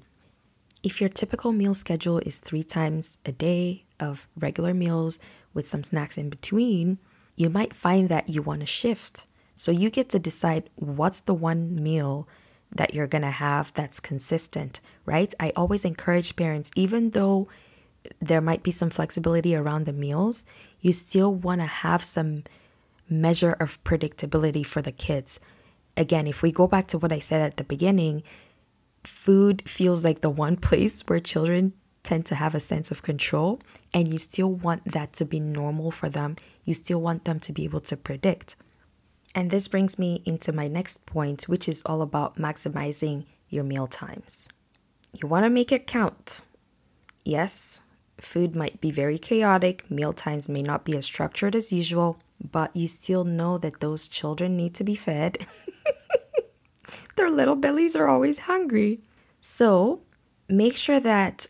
If 0.83 0.99
your 0.99 1.09
typical 1.09 1.51
meal 1.51 1.73
schedule 1.73 2.19
is 2.19 2.39
three 2.39 2.63
times 2.63 3.19
a 3.25 3.31
day 3.31 3.85
of 3.99 4.27
regular 4.35 4.73
meals 4.73 5.19
with 5.55 5.67
some 5.67 5.83
snacks 5.83 6.19
in 6.19 6.29
between, 6.29 6.99
you 7.35 7.49
might 7.49 7.73
find 7.73 8.09
that 8.09 8.29
you 8.29 8.43
want 8.43 8.59
to 8.59 8.67
shift. 8.67 9.25
So 9.55 9.71
you 9.71 9.89
get 9.89 10.09
to 10.09 10.19
decide 10.19 10.69
what's 10.75 11.21
the 11.21 11.33
one 11.33 11.81
meal 11.81 12.27
that 12.75 12.93
you're 12.93 13.07
going 13.07 13.23
to 13.23 13.31
have 13.31 13.73
that's 13.73 13.99
consistent, 13.99 14.81
right? 15.05 15.33
I 15.39 15.51
always 15.55 15.85
encourage 15.85 16.35
parents, 16.35 16.69
even 16.75 17.11
though 17.11 17.47
there 18.19 18.41
might 18.41 18.63
be 18.63 18.71
some 18.71 18.89
flexibility 18.89 19.55
around 19.55 19.85
the 19.85 19.93
meals, 19.93 20.45
you 20.81 20.93
still 20.93 21.33
want 21.33 21.61
to 21.61 21.67
have 21.67 22.03
some 22.03 22.43
measure 23.09 23.53
of 23.59 23.83
predictability 23.83 24.65
for 24.65 24.81
the 24.81 24.91
kids. 24.91 25.39
Again, 25.97 26.27
if 26.27 26.41
we 26.41 26.51
go 26.51 26.67
back 26.67 26.87
to 26.87 26.97
what 26.97 27.13
I 27.13 27.19
said 27.19 27.41
at 27.41 27.57
the 27.57 27.63
beginning, 27.63 28.23
food 29.03 29.67
feels 29.67 30.03
like 30.03 30.21
the 30.21 30.29
one 30.29 30.57
place 30.67 31.01
where 31.07 31.19
children 31.19 31.73
tend 32.05 32.25
to 32.27 32.35
have 32.35 32.55
a 32.55 32.59
sense 32.59 32.91
of 32.91 33.03
control, 33.03 33.59
and 33.93 34.11
you 34.11 34.17
still 34.17 34.51
want 34.51 34.93
that 34.93 35.11
to 35.13 35.25
be 35.25 35.39
normal 35.39 35.91
for 35.91 36.07
them. 36.07 36.37
You 36.63 36.73
still 36.73 37.01
want 37.01 37.25
them 37.25 37.39
to 37.41 37.51
be 37.51 37.65
able 37.65 37.81
to 37.81 37.97
predict. 37.97 38.55
And 39.33 39.51
this 39.51 39.67
brings 39.67 39.99
me 39.99 40.21
into 40.25 40.53
my 40.53 40.69
next 40.69 41.05
point, 41.05 41.49
which 41.49 41.67
is 41.67 41.81
all 41.85 42.01
about 42.01 42.37
maximizing 42.37 43.25
your 43.49 43.65
meal 43.65 43.87
times. 43.87 44.47
You 45.13 45.27
want 45.27 45.43
to 45.43 45.49
make 45.49 45.71
it 45.71 45.87
count. 45.87 46.41
Yes, 47.25 47.81
food 48.19 48.55
might 48.55 48.79
be 48.79 48.91
very 48.91 49.17
chaotic, 49.17 49.89
meal 49.91 50.13
times 50.13 50.47
may 50.47 50.61
not 50.61 50.85
be 50.85 50.95
as 50.95 51.05
structured 51.05 51.55
as 51.55 51.73
usual, 51.73 52.17
but 52.39 52.75
you 52.75 52.87
still 52.87 53.23
know 53.23 53.57
that 53.57 53.79
those 53.79 54.07
children 54.07 54.55
need 54.55 54.73
to 54.75 54.83
be 54.83 54.95
fed. 54.95 55.45
Their 57.15 57.29
little 57.29 57.55
bellies 57.55 57.95
are 57.95 58.07
always 58.07 58.39
hungry. 58.39 58.99
So 59.41 60.01
make 60.47 60.75
sure 60.75 60.99
that 60.99 61.47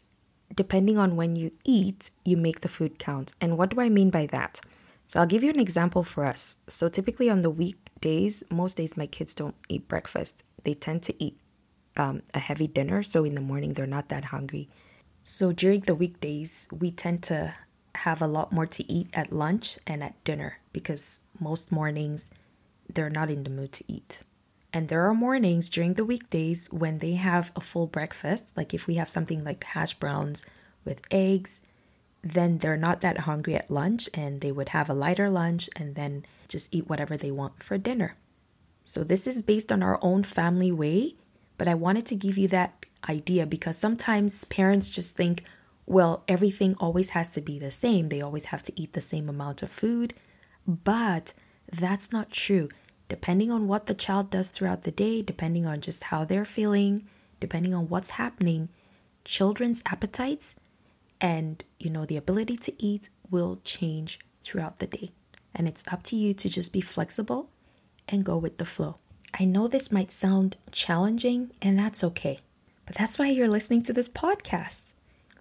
depending 0.56 0.98
on 0.98 1.16
when 1.16 1.36
you 1.36 1.52
eat, 1.64 2.12
you 2.24 2.38
make 2.38 2.62
the 2.62 2.68
food 2.68 3.00
count. 3.00 3.34
And 3.42 3.58
what 3.58 3.70
do 3.70 3.82
I 3.82 3.90
mean 3.90 4.10
by 4.10 4.26
that? 4.28 4.62
So 5.08 5.20
I'll 5.20 5.26
give 5.26 5.44
you 5.44 5.50
an 5.50 5.60
example 5.60 6.04
for 6.04 6.26
us. 6.26 6.58
So 6.68 6.90
typically 6.90 7.30
on 7.30 7.42
the 7.42 7.50
weekdays, 7.50 8.44
most 8.50 8.78
days 8.78 8.98
my 8.98 9.06
kids 9.08 9.34
don't 9.34 9.56
eat 9.70 9.88
breakfast. 9.88 10.44
They 10.64 10.74
tend 10.74 11.04
to 11.04 11.24
eat 11.24 11.38
um, 11.98 12.24
a 12.34 12.40
heavy 12.40 12.68
dinner. 12.68 13.04
So 13.04 13.24
in 13.24 13.36
the 13.36 13.42
morning, 13.42 13.74
they're 13.74 13.86
not 13.86 14.10
that 14.10 14.26
hungry. 14.26 14.70
So 15.24 15.52
during 15.52 15.82
the 15.82 15.96
weekdays, 15.96 16.68
we 16.72 16.92
tend 16.92 17.24
to 17.24 17.56
have 17.96 18.22
a 18.22 18.28
lot 18.28 18.52
more 18.52 18.66
to 18.66 18.92
eat 18.92 19.08
at 19.14 19.32
lunch 19.32 19.80
and 19.88 20.04
at 20.04 20.22
dinner 20.24 20.60
because 20.74 21.22
most 21.40 21.72
mornings 21.72 22.30
they're 22.94 23.10
not 23.10 23.32
in 23.32 23.44
the 23.44 23.50
mood 23.50 23.72
to 23.74 23.84
eat. 23.88 24.22
And 24.76 24.90
there 24.90 25.08
are 25.08 25.14
mornings 25.14 25.70
during 25.70 25.94
the 25.94 26.04
weekdays 26.04 26.68
when 26.70 26.98
they 26.98 27.14
have 27.14 27.50
a 27.56 27.62
full 27.62 27.88
breakfast, 27.88 28.58
like 28.58 28.74
if 28.74 28.88
we 28.88 28.96
have 28.96 29.08
something 29.08 29.42
like 29.42 29.64
hash 29.64 29.94
browns 29.94 30.44
with 30.84 31.00
eggs, 31.10 31.62
then 32.22 32.58
they're 32.58 32.76
not 32.76 33.00
that 33.00 33.20
hungry 33.20 33.56
at 33.56 33.72
lunch 33.72 34.10
and 34.14 34.42
they 34.42 34.52
would 34.52 34.70
have 34.70 34.90
a 34.90 34.94
lighter 34.94 35.30
lunch 35.30 35.70
and 35.78 35.96
then 35.96 36.26
just 36.50 36.76
eat 36.76 36.90
whatever 36.90 37.16
they 37.16 37.32
want 37.32 37.64
for 37.64 37.78
dinner. 37.78 38.18
So, 38.84 39.06
this 39.06 39.28
is 39.28 39.42
based 39.42 39.72
on 39.72 39.82
our 39.82 39.98
own 40.02 40.24
family 40.24 40.74
way, 40.74 41.16
but 41.58 41.70
I 41.70 41.74
wanted 41.74 42.06
to 42.08 42.16
give 42.16 42.38
you 42.38 42.50
that 42.50 42.86
idea 43.08 43.46
because 43.46 43.78
sometimes 43.78 44.44
parents 44.44 44.90
just 44.90 45.16
think, 45.16 45.46
well, 45.86 46.26
everything 46.28 46.76
always 46.82 47.12
has 47.12 47.30
to 47.30 47.40
be 47.40 47.58
the 47.60 47.72
same. 47.72 48.10
They 48.10 48.22
always 48.22 48.46
have 48.46 48.64
to 48.64 48.74
eat 48.76 48.92
the 48.92 49.00
same 49.00 49.30
amount 49.30 49.64
of 49.64 49.70
food. 49.70 50.16
But 50.68 51.32
that's 51.72 52.12
not 52.12 52.30
true 52.30 52.68
depending 53.08 53.52
on 53.52 53.68
what 53.68 53.86
the 53.86 53.94
child 53.94 54.30
does 54.30 54.50
throughout 54.50 54.84
the 54.84 54.92
day, 54.92 55.22
depending 55.22 55.66
on 55.66 55.82
just 55.82 56.06
how 56.06 56.26
they're 56.26 56.46
feeling, 56.46 57.06
depending 57.40 57.74
on 57.74 57.88
what's 57.90 58.12
happening, 58.12 58.70
children's 59.24 59.84
appetites 59.86 60.56
and, 61.22 61.64
you 61.80 61.90
know, 61.90 62.06
the 62.06 62.18
ability 62.18 62.58
to 62.58 62.84
eat 62.84 63.10
will 63.30 63.60
change 63.64 64.20
throughout 64.42 64.80
the 64.80 64.88
day. 64.88 65.12
And 65.54 65.68
it's 65.68 65.84
up 65.92 66.04
to 66.04 66.16
you 66.16 66.34
to 66.34 66.50
just 66.50 66.74
be 66.74 66.82
flexible 66.82 67.50
and 68.08 68.26
go 68.26 68.38
with 68.38 68.58
the 68.58 68.66
flow. 68.66 68.98
I 69.38 69.46
know 69.46 69.68
this 69.68 69.92
might 69.92 70.12
sound 70.12 70.58
challenging, 70.72 71.52
and 71.62 71.80
that's 71.80 72.04
okay. 72.04 72.40
But 72.86 72.96
that's 72.96 73.18
why 73.18 73.28
you're 73.28 73.48
listening 73.48 73.82
to 73.84 73.94
this 73.94 74.08
podcast 74.08 74.94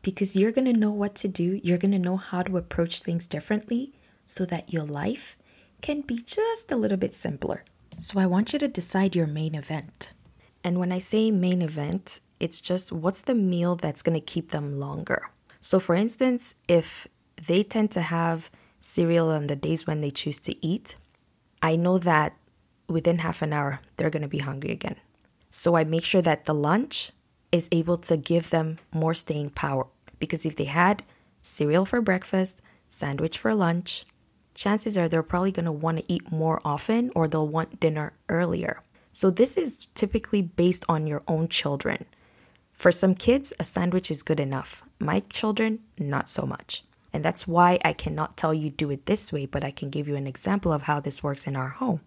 because 0.03 0.37
you're 0.37 0.53
going 0.53 0.73
to 0.73 0.79
know 0.79 0.91
what 0.91 1.15
to 1.17 1.29
do. 1.29 1.61
You're 1.63 1.79
going 1.79 1.93
to 1.93 1.99
know 1.99 2.17
how 2.17 2.43
to 2.43 2.57
approach 2.57 3.01
things 3.01 3.27
differently 3.27 3.93
so 4.27 4.45
that 4.47 4.73
your 4.73 4.85
life 4.85 5.37
can 5.85 6.01
be 6.01 6.17
just 6.17 6.73
a 6.73 6.77
little 6.77 6.97
bit 6.97 7.15
simpler. 7.15 7.63
So 7.99 8.19
I 8.19 8.25
want 8.25 8.55
you 8.55 8.59
to 8.59 8.69
decide 8.69 9.15
your 9.15 9.27
main 9.27 9.55
event. 9.55 10.15
And 10.65 10.79
when 10.79 10.91
I 10.91 10.99
say 10.99 11.31
main 11.31 11.61
event, 11.61 12.21
it's 12.41 12.63
just 12.63 12.91
what's 12.91 13.21
the 13.21 13.35
meal 13.35 13.77
that's 13.77 14.01
going 14.01 14.19
to 14.19 14.33
keep 14.35 14.51
them 14.51 14.81
longer. 14.81 15.29
So, 15.61 15.79
for 15.79 15.95
instance, 15.95 16.55
if 16.69 17.07
they 17.47 17.63
tend 17.63 17.91
to 17.91 18.01
have 18.01 18.51
cereal 18.81 19.29
on 19.29 19.47
the 19.47 19.57
days 19.57 19.87
when 19.87 20.01
they 20.01 20.11
choose 20.11 20.39
to 20.47 20.55
eat, 20.67 20.97
I 21.61 21.77
know 21.77 21.99
that 21.99 22.35
within 22.89 23.19
half 23.19 23.43
an 23.43 23.53
hour, 23.53 23.81
they're 23.99 24.15
going 24.17 24.23
to 24.23 24.37
be 24.37 24.39
hungry 24.39 24.71
again. 24.71 24.97
So, 25.51 25.77
I 25.77 25.85
make 25.85 26.05
sure 26.05 26.23
that 26.23 26.47
the 26.47 26.55
lunch 26.55 27.13
is 27.53 27.69
able 27.71 27.99
to 28.09 28.17
give 28.17 28.49
them 28.49 28.79
more 28.91 29.13
staying 29.13 29.51
power. 29.51 29.87
Because 30.19 30.47
if 30.47 30.57
they 30.57 30.65
had 30.65 31.03
cereal 31.43 31.85
for 31.85 32.01
breakfast, 32.01 32.63
sandwich 32.89 33.37
for 33.37 33.55
lunch, 33.55 34.07
chances 34.55 34.97
are 34.97 35.09
they're 35.09 35.23
probably 35.23 35.53
going 35.53 35.65
to 35.65 35.73
want 35.73 35.99
to 35.99 36.05
eat 36.13 36.31
more 36.33 36.61
often 36.65 37.11
or 37.15 37.29
they'll 37.29 37.49
want 37.49 37.81
dinner 37.81 38.13
earlier. 38.29 38.83
So, 39.13 39.31
this 39.31 39.57
is 39.57 39.87
typically 39.95 40.43
based 40.43 40.85
on 40.89 41.07
your 41.07 41.23
own 41.29 41.49
children. 41.49 42.05
For 42.73 42.91
some 42.91 43.15
kids, 43.15 43.53
a 43.61 43.65
sandwich 43.65 44.11
is 44.11 44.25
good 44.25 44.41
enough. 44.41 44.83
My 44.99 45.21
children, 45.21 45.81
not 45.99 46.29
so 46.29 46.45
much. 46.45 46.83
And 47.13 47.25
that's 47.25 47.47
why 47.47 47.79
I 47.85 47.93
cannot 47.93 48.37
tell 48.37 48.53
you 48.53 48.71
do 48.71 48.91
it 48.91 49.07
this 49.07 49.33
way, 49.33 49.47
but 49.47 49.63
I 49.63 49.71
can 49.71 49.89
give 49.89 50.09
you 50.09 50.17
an 50.17 50.27
example 50.27 50.73
of 50.73 50.83
how 50.83 50.99
this 50.99 51.23
works 51.23 51.47
in 51.47 51.55
our 51.55 51.69
home. 51.69 52.01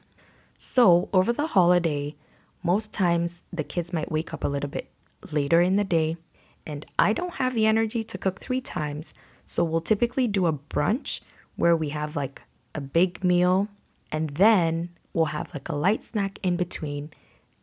So, 0.57 1.07
over 1.13 1.31
the 1.31 1.47
holiday, 1.47 2.15
most 2.61 2.93
times 2.93 3.43
the 3.53 3.63
kids 3.63 3.93
might 3.93 4.11
wake 4.11 4.33
up 4.33 4.43
a 4.43 4.49
little 4.49 4.69
bit 4.69 4.89
later 5.31 5.61
in 5.61 5.75
the 5.75 5.85
day, 5.85 6.17
and 6.65 6.85
I 6.99 7.13
don't 7.13 7.35
have 7.35 7.55
the 7.55 7.65
energy 7.65 8.03
to 8.03 8.17
cook 8.17 8.41
three 8.41 8.59
times. 8.59 9.13
So, 9.45 9.63
we'll 9.63 9.79
typically 9.79 10.27
do 10.27 10.45
a 10.45 10.53
brunch 10.53 11.21
where 11.57 11.75
we 11.75 11.89
have 11.89 12.15
like 12.15 12.41
a 12.73 12.81
big 12.81 13.23
meal 13.23 13.67
and 14.11 14.29
then 14.31 14.89
we'll 15.13 15.25
have 15.25 15.53
like 15.53 15.67
a 15.67 15.75
light 15.75 16.03
snack 16.03 16.39
in 16.41 16.55
between 16.55 17.11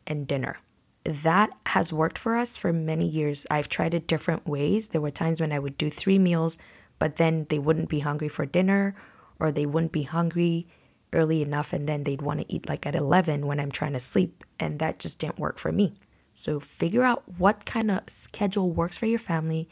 and 0.06 0.26
dinner. 0.26 0.58
That 1.04 1.50
has 1.66 1.92
worked 1.92 2.18
for 2.18 2.36
us 2.36 2.56
for 2.56 2.72
many 2.72 3.08
years. 3.08 3.46
I've 3.50 3.68
tried 3.68 3.94
it 3.94 4.06
different 4.06 4.46
ways. 4.46 4.88
There 4.88 5.00
were 5.00 5.10
times 5.10 5.40
when 5.40 5.52
I 5.52 5.58
would 5.58 5.78
do 5.78 5.90
three 5.90 6.18
meals, 6.18 6.58
but 6.98 7.16
then 7.16 7.46
they 7.48 7.58
wouldn't 7.58 7.88
be 7.88 8.00
hungry 8.00 8.28
for 8.28 8.44
dinner 8.44 8.94
or 9.38 9.52
they 9.52 9.66
wouldn't 9.66 9.92
be 9.92 10.02
hungry 10.02 10.66
early 11.12 11.42
enough 11.42 11.72
and 11.72 11.88
then 11.88 12.04
they'd 12.04 12.22
want 12.22 12.40
to 12.40 12.52
eat 12.52 12.68
like 12.68 12.86
at 12.86 12.94
11 12.94 13.46
when 13.46 13.60
I'm 13.60 13.70
trying 13.70 13.92
to 13.92 14.00
sleep. 14.00 14.44
And 14.58 14.78
that 14.80 14.98
just 14.98 15.18
didn't 15.18 15.38
work 15.38 15.58
for 15.58 15.72
me. 15.72 15.94
So 16.32 16.58
figure 16.58 17.04
out 17.04 17.22
what 17.38 17.64
kind 17.64 17.90
of 17.90 18.00
schedule 18.08 18.70
works 18.70 18.98
for 18.98 19.06
your 19.06 19.20
family 19.20 19.68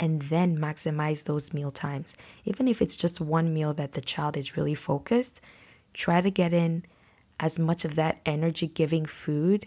and 0.00 0.22
then 0.22 0.58
maximize 0.58 1.24
those 1.24 1.52
meal 1.52 1.70
times. 1.70 2.16
Even 2.44 2.68
if 2.68 2.82
it's 2.82 2.96
just 2.96 3.20
one 3.20 3.54
meal 3.54 3.72
that 3.74 3.92
the 3.92 4.00
child 4.00 4.36
is 4.36 4.56
really 4.56 4.74
focused, 4.74 5.40
try 5.92 6.20
to 6.20 6.30
get 6.30 6.52
in 6.52 6.84
as 7.40 7.58
much 7.58 7.84
of 7.84 7.94
that 7.94 8.20
energy 8.26 8.66
giving 8.66 9.06
food 9.06 9.66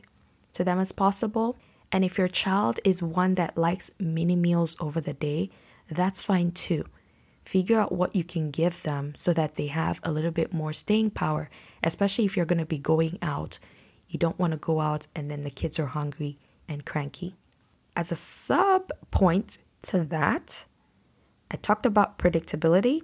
to 0.54 0.64
them 0.64 0.80
as 0.80 0.92
possible. 0.92 1.58
And 1.92 2.04
if 2.04 2.18
your 2.18 2.28
child 2.28 2.80
is 2.84 3.02
one 3.02 3.36
that 3.36 3.58
likes 3.58 3.92
mini 4.00 4.36
meals 4.36 4.76
over 4.80 5.00
the 5.00 5.14
day, 5.14 5.50
that's 5.90 6.22
fine 6.22 6.52
too. 6.52 6.86
Figure 7.46 7.80
out 7.80 7.94
what 7.94 8.14
you 8.14 8.26
can 8.26 8.52
give 8.52 8.84
them 8.84 9.16
so 9.16 9.34
that 9.34 9.56
they 9.56 9.68
have 9.68 10.02
a 10.04 10.12
little 10.12 10.32
bit 10.32 10.54
more 10.54 10.74
staying 10.74 11.12
power, 11.12 11.50
especially 11.82 12.26
if 12.26 12.36
you're 12.36 12.46
going 12.46 12.60
to 12.60 12.66
be 12.66 12.78
going 12.78 13.18
out. 13.22 13.58
You 14.10 14.20
don't 14.20 14.38
want 14.38 14.52
to 14.52 14.58
go 14.58 14.82
out 14.82 15.08
and 15.16 15.32
then 15.32 15.44
the 15.44 15.50
kids 15.50 15.80
are 15.80 15.86
hungry 15.86 16.38
and 16.68 16.86
cranky. 16.86 17.36
As 17.96 18.12
a 18.12 18.16
sub 18.16 18.92
point, 19.12 19.60
to 19.84 20.04
that, 20.06 20.66
I 21.52 21.56
talked 21.58 21.86
about 21.86 22.18
predictability. 22.18 23.02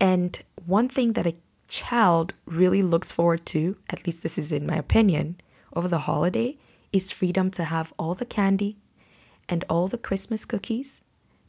And 0.00 0.40
one 0.64 0.88
thing 0.88 1.14
that 1.14 1.26
a 1.26 1.36
child 1.66 2.34
really 2.46 2.82
looks 2.82 3.12
forward 3.12 3.44
to, 3.46 3.76
at 3.90 4.06
least 4.06 4.22
this 4.22 4.38
is 4.38 4.52
in 4.52 4.66
my 4.66 4.76
opinion, 4.76 5.40
over 5.74 5.88
the 5.88 5.98
holiday 5.98 6.56
is 6.92 7.12
freedom 7.12 7.50
to 7.52 7.64
have 7.64 7.92
all 7.98 8.14
the 8.14 8.24
candy 8.24 8.78
and 9.48 9.64
all 9.68 9.88
the 9.88 9.98
Christmas 9.98 10.44
cookies 10.44 11.02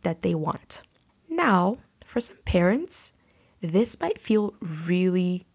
that 0.04 0.22
they 0.22 0.36
want. 0.36 0.82
Now, 1.30 1.78
for 2.06 2.20
some 2.20 2.38
parents, 2.46 3.14
this 3.62 4.00
might 4.00 4.20
feel 4.20 4.54
really 4.86 5.46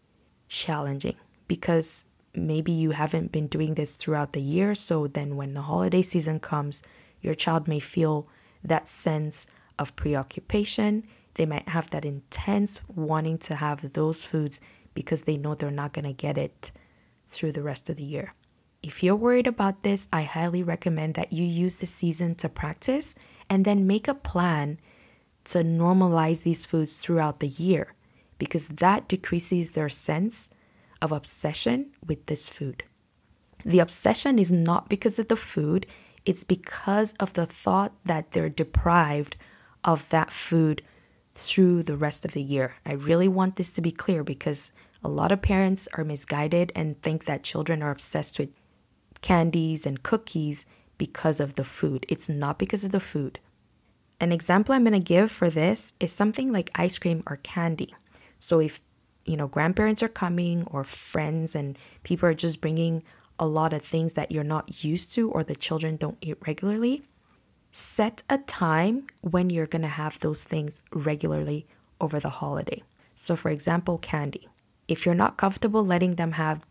challenging 0.49 1.17
because 1.49 2.07
maybe 2.35 2.73
you 2.73 2.91
haven't 2.93 3.33
been 3.33 3.47
doing 3.47 3.75
this 3.75 3.97
throughout 3.97 4.33
the 4.33 4.41
year. 4.41 4.75
So 4.75 5.07
then, 5.07 5.37
when 5.37 5.55
the 5.55 5.63
holiday 5.63 6.03
season 6.03 6.41
comes, 6.41 6.83
your 7.21 7.35
child 7.35 7.69
may 7.69 7.81
feel 7.81 8.29
that 8.64 8.88
sense 8.88 9.47
of 9.78 9.94
preoccupation. 9.97 11.04
They 11.35 11.47
might 11.47 11.68
have 11.68 11.90
that 11.90 12.04
intense 12.04 12.80
wanting 12.88 13.38
to 13.38 13.56
have 13.56 13.92
those 13.92 14.25
foods 14.25 14.61
because 14.94 15.23
they 15.23 15.37
know 15.37 15.54
they're 15.54 15.71
not 15.71 15.92
going 15.92 16.04
to 16.04 16.12
get 16.12 16.38
it 16.38 16.71
through 17.28 17.52
the 17.52 17.62
rest 17.62 17.90
of 17.90 17.97
the 17.97 18.04
year. 18.04 18.35
If 18.83 19.02
you're 19.02 19.16
worried 19.16 19.47
about 19.47 19.83
this, 19.83 20.09
I 20.12 20.23
highly 20.23 20.62
recommend 20.62 21.14
that 21.14 21.33
you 21.33 21.44
use 21.44 21.76
the 21.80 21.87
season 21.87 22.35
to 22.37 22.49
practice 22.49 23.14
and 23.50 23.64
then 23.64 23.87
make 23.87 24.09
a 24.09 24.14
plan 24.14 24.78
to 25.44 25.59
normalize 25.59 26.42
these 26.42 26.66
foods 26.66 26.99
throughout 26.99 27.40
the 27.40 27.49
year. 27.49 27.94
because 28.38 28.68
that 28.68 29.09
decreases 29.09 29.71
their 29.71 29.88
sense 29.88 30.49
of 31.00 31.12
obsession 31.12 31.90
with 32.06 32.26
this 32.26 32.49
food. 32.49 32.85
The 33.64 33.78
obsession 33.78 34.38
is 34.38 34.52
not 34.52 34.88
because 34.88 35.18
of 35.18 35.28
the 35.28 35.37
food, 35.37 35.87
it's 36.25 36.45
because 36.45 37.12
of 37.21 37.35
the 37.35 37.47
thought 37.47 37.93
that 38.04 38.33
they're 38.33 38.49
deprived 38.49 39.37
of 39.85 40.09
that 40.09 40.31
food 40.31 40.83
through 41.35 41.83
the 41.83 41.97
rest 41.97 42.25
of 42.25 42.33
the 42.33 42.43
year. 42.43 42.76
I 42.87 42.93
really 42.93 43.28
want 43.28 43.57
this 43.57 43.71
to 43.73 43.81
be 43.81 43.90
clear 43.90 44.25
because 44.25 44.73
a 45.02 45.09
lot 45.09 45.33
of 45.33 45.43
parents 45.43 45.88
are 45.95 46.04
misguided 46.04 46.73
and 46.75 47.00
think 47.02 47.26
that 47.26 47.43
children 47.43 47.83
are 47.83 47.90
obsessed 47.90 48.38
with 48.38 48.50
candies 49.21 49.85
and 49.85 50.02
cookies 50.02 50.64
because 50.97 51.40
of 51.40 51.57
the 51.57 51.64
food. 51.64 52.07
It's 52.09 52.28
not 52.28 52.59
because 52.59 52.85
of 52.85 52.93
the 52.93 53.00
food. 53.00 53.40
An 54.21 54.33
example 54.33 54.75
I'm 54.75 54.85
going 54.85 54.99
to 54.99 55.07
give 55.07 55.31
for 55.31 55.50
this 55.50 55.93
is 55.99 56.12
something 56.12 56.52
like 56.52 56.71
ice 56.75 56.99
cream 56.99 57.23
or 57.26 57.37
candy. 57.37 57.95
So 58.38 58.61
if 58.61 58.81
you 59.26 59.37
know 59.37 59.49
grandparents 59.49 60.02
are 60.02 60.09
coming 60.09 60.64
or 60.71 60.85
friends 60.85 61.54
and 61.54 61.78
people 62.04 62.28
are 62.28 62.35
just 62.35 62.61
bringing 62.61 63.02
a 63.38 63.47
lot 63.47 63.73
of 63.73 63.83
things 63.83 64.12
that 64.14 64.31
you're 64.31 64.45
not 64.45 64.85
used 64.85 65.12
to 65.14 65.31
or 65.31 65.43
the 65.43 65.57
children 65.57 65.97
don't 65.97 66.19
eat 66.21 66.38
regularly, 66.47 67.05
set 67.71 68.23
a 68.31 68.38
time 68.38 69.07
when 69.21 69.50
you're 69.50 69.67
going 69.67 69.83
to 69.83 69.88
have 69.88 70.19
those 70.21 70.45
things 70.45 70.83
regularly 70.93 71.67
over 72.00 72.21
the 72.21 72.29
holiday. 72.29 72.83
So 73.14 73.37
for 73.37 73.50
example, 73.50 73.99
candy. 73.99 74.49
If 74.87 75.05
you're 75.05 75.14
not 75.14 75.37
comfortable 75.37 75.85
letting 75.85 76.17
them 76.17 76.33
have 76.33 76.64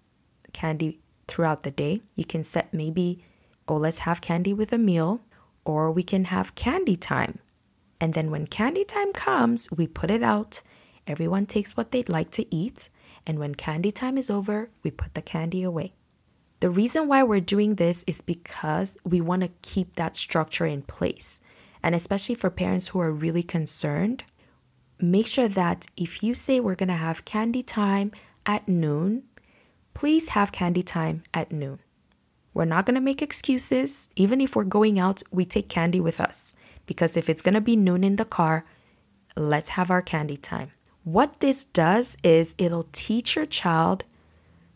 candy 0.53 0.99
throughout 1.27 1.63
the 1.63 1.71
day, 1.71 2.01
you 2.15 2.25
can 2.25 2.43
set 2.43 2.73
maybe 2.73 3.23
oh, 3.67 3.75
let's 3.75 3.99
have 3.99 4.21
candy 4.21 4.53
with 4.53 4.73
a 4.73 4.77
meal, 4.77 5.21
or 5.65 5.91
we 5.91 6.03
can 6.03 6.25
have 6.25 6.55
candy 6.55 6.95
time. 6.95 7.39
And 7.99 8.13
then 8.13 8.29
when 8.29 8.47
candy 8.47 8.83
time 8.83 9.13
comes, 9.13 9.71
we 9.71 9.87
put 9.87 10.11
it 10.11 10.23
out. 10.23 10.61
Everyone 11.07 11.45
takes 11.45 11.77
what 11.77 11.91
they'd 11.91 12.09
like 12.09 12.31
to 12.31 12.53
eat. 12.53 12.89
And 13.25 13.39
when 13.39 13.55
candy 13.55 13.91
time 13.91 14.17
is 14.17 14.29
over, 14.29 14.69
we 14.83 14.91
put 14.91 15.13
the 15.13 15.21
candy 15.21 15.63
away. 15.63 15.93
The 16.63 16.69
reason 16.69 17.09
why 17.09 17.23
we're 17.23 17.41
doing 17.41 17.75
this 17.75 18.05
is 18.07 18.21
because 18.21 18.97
we 19.03 19.19
want 19.19 19.41
to 19.41 19.49
keep 19.63 19.97
that 19.97 20.15
structure 20.15 20.65
in 20.65 20.81
place. 20.83 21.41
And 21.83 21.93
especially 21.93 22.35
for 22.35 22.49
parents 22.49 22.87
who 22.87 23.01
are 23.01 23.11
really 23.11 23.43
concerned, 23.43 24.23
make 24.97 25.27
sure 25.27 25.49
that 25.49 25.87
if 25.97 26.23
you 26.23 26.33
say 26.33 26.61
we're 26.61 26.75
going 26.75 26.87
to 26.87 26.93
have 26.93 27.25
candy 27.25 27.63
time 27.63 28.13
at 28.45 28.65
noon, 28.65 29.23
please 29.93 30.29
have 30.29 30.53
candy 30.53 30.81
time 30.81 31.23
at 31.33 31.51
noon. 31.51 31.79
We're 32.53 32.63
not 32.63 32.85
going 32.85 32.95
to 32.95 33.01
make 33.01 33.21
excuses. 33.21 34.09
Even 34.15 34.39
if 34.39 34.55
we're 34.55 34.63
going 34.63 34.97
out, 34.97 35.21
we 35.31 35.43
take 35.43 35.67
candy 35.67 35.99
with 35.99 36.21
us. 36.21 36.53
Because 36.85 37.17
if 37.17 37.29
it's 37.29 37.41
going 37.41 37.55
to 37.55 37.59
be 37.59 37.75
noon 37.75 38.05
in 38.05 38.15
the 38.15 38.23
car, 38.23 38.63
let's 39.35 39.71
have 39.71 39.91
our 39.91 40.01
candy 40.01 40.37
time. 40.37 40.71
What 41.03 41.41
this 41.41 41.65
does 41.65 42.15
is 42.23 42.55
it'll 42.57 42.87
teach 42.93 43.35
your 43.35 43.47
child 43.47 44.05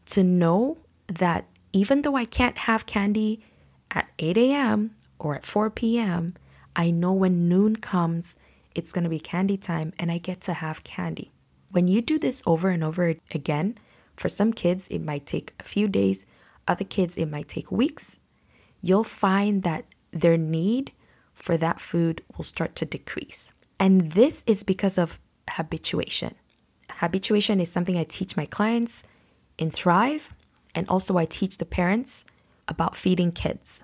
to 0.08 0.22
know 0.22 0.80
that 1.08 1.46
even 1.78 2.02
though 2.02 2.16
I 2.16 2.26
can't 2.26 2.58
have 2.58 2.86
candy 2.86 3.44
at 3.92 4.08
8 4.20 4.38
a.m. 4.38 4.96
or 5.20 5.36
at 5.36 5.46
4 5.46 5.70
p.m., 5.70 6.36
I 6.76 6.92
know 6.92 7.14
when 7.14 7.50
noon 7.50 7.78
comes, 7.78 8.38
it's 8.76 8.92
going 8.92 9.04
to 9.04 9.10
be 9.10 9.20
candy 9.20 9.58
time 9.58 9.94
and 9.98 10.12
I 10.12 10.18
get 10.18 10.42
to 10.42 10.54
have 10.54 10.84
candy. 10.84 11.32
When 11.72 11.88
you 11.88 12.02
do 12.02 12.20
this 12.20 12.44
over 12.46 12.70
and 12.70 12.84
over 12.84 13.16
again, 13.32 13.78
for 14.16 14.30
some 14.30 14.54
kids, 14.54 14.88
it 14.90 15.00
might 15.00 15.26
take 15.26 15.54
a 15.60 15.64
few 15.64 15.88
days, 15.88 16.26
other 16.68 16.86
kids, 16.86 17.18
it 17.18 17.28
might 17.28 17.48
take 17.48 17.72
weeks, 17.72 18.20
you'll 18.82 19.04
find 19.04 19.64
that 19.64 19.86
their 20.12 20.38
need 20.38 20.92
for 21.34 21.58
that 21.58 21.80
food 21.80 22.24
will 22.36 22.44
start 22.44 22.76
to 22.76 22.86
decrease. 22.86 23.52
And 23.80 24.12
this 24.12 24.44
is 24.48 24.64
because 24.64 24.98
of 24.98 25.20
habituation. 25.50 26.36
Habituation 26.90 27.60
is 27.60 27.72
something 27.72 27.98
I 27.98 28.06
teach 28.06 28.36
my 28.36 28.46
clients 28.46 29.04
in 29.58 29.70
Thrive, 29.70 30.34
and 30.78 30.88
also 30.88 31.18
I 31.18 31.26
teach 31.26 31.58
the 31.58 31.66
parents 31.66 32.24
about 32.68 32.96
feeding 32.96 33.32
kids. 33.32 33.82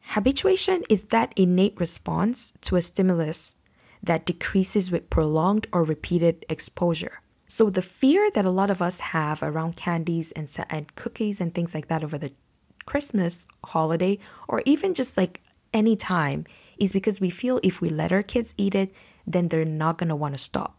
Habituation 0.00 0.84
is 0.88 1.04
that 1.06 1.32
innate 1.36 1.78
response 1.78 2.52
to 2.62 2.76
a 2.76 2.82
stimulus 2.82 3.54
that 4.02 4.26
decreases 4.26 4.90
with 4.90 5.10
prolonged 5.10 5.66
or 5.72 5.84
repeated 5.84 6.46
exposure. 6.48 7.20
So 7.48 7.68
the 7.68 7.82
fear 7.82 8.30
that 8.30 8.44
a 8.44 8.50
lot 8.50 8.70
of 8.70 8.80
us 8.80 9.00
have 9.00 9.42
around 9.42 9.76
candies 9.76 10.30
and 10.32 10.48
and 10.70 10.94
cookies 10.94 11.40
and 11.40 11.52
things 11.52 11.74
like 11.74 11.88
that 11.88 12.04
over 12.04 12.16
the 12.16 12.32
Christmas 12.86 13.46
holiday 13.64 14.18
or 14.48 14.62
even 14.64 14.94
just 14.94 15.16
like 15.16 15.40
any 15.74 15.96
time 15.96 16.44
is 16.78 16.92
because 16.92 17.20
we 17.20 17.30
feel 17.30 17.60
if 17.62 17.80
we 17.80 17.90
let 17.90 18.12
our 18.12 18.22
kids 18.22 18.54
eat 18.56 18.74
it, 18.74 18.92
then 19.26 19.48
they're 19.48 19.64
not 19.64 20.00
want 20.00 20.34
to 20.34 20.38
stop. 20.38 20.76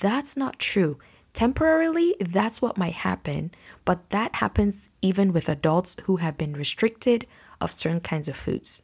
That's 0.00 0.36
not 0.36 0.58
true. 0.58 0.98
Temporarily, 1.32 2.16
that's 2.20 2.60
what 2.60 2.76
might 2.76 2.94
happen, 2.94 3.52
but 3.84 4.10
that 4.10 4.34
happens 4.36 4.88
even 5.00 5.32
with 5.32 5.48
adults 5.48 5.96
who 6.04 6.16
have 6.16 6.36
been 6.36 6.54
restricted 6.54 7.26
of 7.60 7.70
certain 7.70 8.00
kinds 8.00 8.28
of 8.28 8.36
foods. 8.36 8.82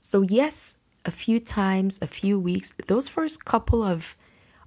So, 0.00 0.22
yes, 0.22 0.76
a 1.04 1.10
few 1.10 1.40
times, 1.40 1.98
a 2.00 2.06
few 2.06 2.38
weeks, 2.38 2.72
those 2.86 3.08
first 3.08 3.44
couple 3.44 3.82
of 3.82 4.16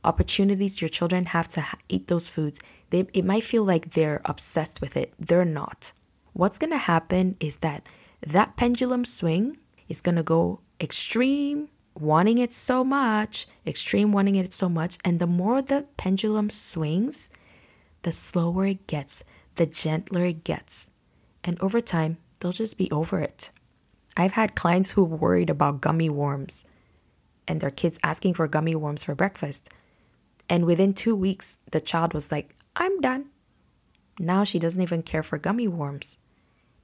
opportunities 0.03 0.81
your 0.81 0.89
children 0.89 1.25
have 1.25 1.47
to 1.49 1.61
ha- 1.61 1.77
eat 1.89 2.07
those 2.07 2.29
foods, 2.29 2.59
they, 2.89 3.07
it 3.13 3.25
might 3.25 3.43
feel 3.43 3.63
like 3.63 3.91
they're 3.91 4.21
obsessed 4.25 4.81
with 4.81 4.97
it. 4.97 5.13
They're 5.19 5.45
not. 5.45 5.91
What's 6.33 6.59
going 6.59 6.71
to 6.71 6.77
happen 6.77 7.35
is 7.39 7.57
that 7.57 7.83
that 8.25 8.57
pendulum 8.57 9.05
swing 9.05 9.57
is 9.89 10.01
going 10.01 10.15
to 10.15 10.23
go 10.23 10.59
extreme, 10.79 11.69
wanting 11.99 12.37
it 12.37 12.53
so 12.53 12.83
much, 12.83 13.47
extreme 13.65 14.11
wanting 14.11 14.35
it 14.35 14.53
so 14.53 14.69
much. 14.69 14.97
And 15.03 15.19
the 15.19 15.27
more 15.27 15.61
the 15.61 15.85
pendulum 15.97 16.49
swings, 16.49 17.29
the 18.03 18.11
slower 18.11 18.65
it 18.65 18.87
gets, 18.87 19.23
the 19.55 19.65
gentler 19.65 20.25
it 20.25 20.43
gets. 20.43 20.89
And 21.43 21.59
over 21.61 21.81
time, 21.81 22.17
they'll 22.39 22.51
just 22.51 22.77
be 22.77 22.91
over 22.91 23.19
it. 23.19 23.49
I've 24.15 24.33
had 24.33 24.55
clients 24.55 24.91
who 24.91 25.03
worried 25.03 25.49
about 25.49 25.81
gummy 25.81 26.09
worms 26.09 26.63
and 27.47 27.61
their 27.61 27.71
kids 27.71 27.99
asking 28.03 28.33
for 28.33 28.47
gummy 28.47 28.75
worms 28.75 29.03
for 29.03 29.15
breakfast. 29.15 29.69
And 30.49 30.65
within 30.65 30.93
two 30.93 31.15
weeks, 31.15 31.59
the 31.71 31.81
child 31.81 32.13
was 32.13 32.31
like, 32.31 32.55
I'm 32.75 32.99
done. 32.99 33.27
Now 34.19 34.43
she 34.43 34.59
doesn't 34.59 34.81
even 34.81 35.03
care 35.03 35.23
for 35.23 35.37
gummy 35.37 35.67
worms 35.67 36.17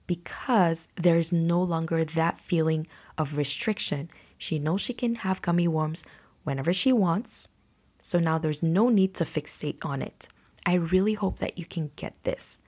because 0.07 0.87
there's 0.95 1.33
no 1.33 1.61
longer 1.61 2.03
that 2.03 2.39
feeling 2.39 2.87
of 3.17 3.37
restriction. 3.37 4.09
She 4.43 4.59
knows 4.59 4.81
she 4.81 4.93
can 4.93 5.15
have 5.15 5.41
gummy 5.41 5.69
worms 5.69 6.03
whenever 6.43 6.73
she 6.73 6.91
wants. 6.91 7.47
So 8.01 8.19
now 8.19 8.37
there's 8.37 8.61
no 8.61 8.89
need 8.89 9.13
to 9.15 9.23
fixate 9.23 9.77
on 9.85 10.01
it. 10.01 10.27
I 10.65 10.73
really 10.73 11.13
hope 11.13 11.39
that 11.39 11.57
you 11.57 11.65
can 11.65 11.91
get 11.95 12.21
this. 12.25 12.59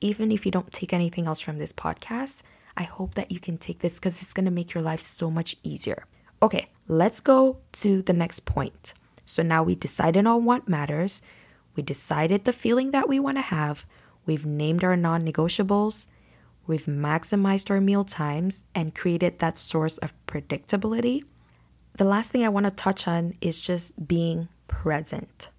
Even 0.00 0.32
if 0.32 0.46
you 0.46 0.50
don't 0.50 0.72
take 0.72 0.94
anything 0.94 1.26
else 1.26 1.42
from 1.42 1.58
this 1.58 1.70
podcast, 1.70 2.42
I 2.78 2.84
hope 2.84 3.12
that 3.16 3.30
you 3.30 3.40
can 3.40 3.58
take 3.58 3.80
this 3.80 3.98
because 3.98 4.22
it's 4.22 4.32
going 4.32 4.46
to 4.46 4.50
make 4.50 4.72
your 4.72 4.82
life 4.82 5.00
so 5.00 5.30
much 5.30 5.54
easier. 5.62 6.06
Okay, 6.42 6.70
let's 6.88 7.20
go 7.20 7.58
to 7.72 8.00
the 8.00 8.14
next 8.14 8.46
point. 8.46 8.94
So 9.26 9.42
now 9.42 9.62
we 9.62 9.74
decided 9.74 10.26
on 10.26 10.46
what 10.46 10.66
matters. 10.66 11.20
We 11.76 11.82
decided 11.82 12.46
the 12.46 12.54
feeling 12.54 12.90
that 12.92 13.06
we 13.06 13.20
want 13.20 13.36
to 13.36 13.42
have. 13.42 13.84
We've 14.24 14.46
named 14.46 14.82
our 14.82 14.96
non 14.96 15.20
negotiables. 15.20 16.06
We've 16.66 16.86
maximized 16.86 17.70
our 17.70 17.80
meal 17.80 18.04
times 18.04 18.64
and 18.74 18.94
created 18.94 19.38
that 19.38 19.58
source 19.58 19.98
of 19.98 20.14
predictability. 20.26 21.24
The 21.98 22.04
last 22.04 22.30
thing 22.30 22.44
I 22.44 22.48
want 22.48 22.64
to 22.66 22.70
touch 22.70 23.08
on 23.08 23.34
is 23.40 23.60
just 23.60 24.06
being 24.06 24.48
present. 24.68 25.50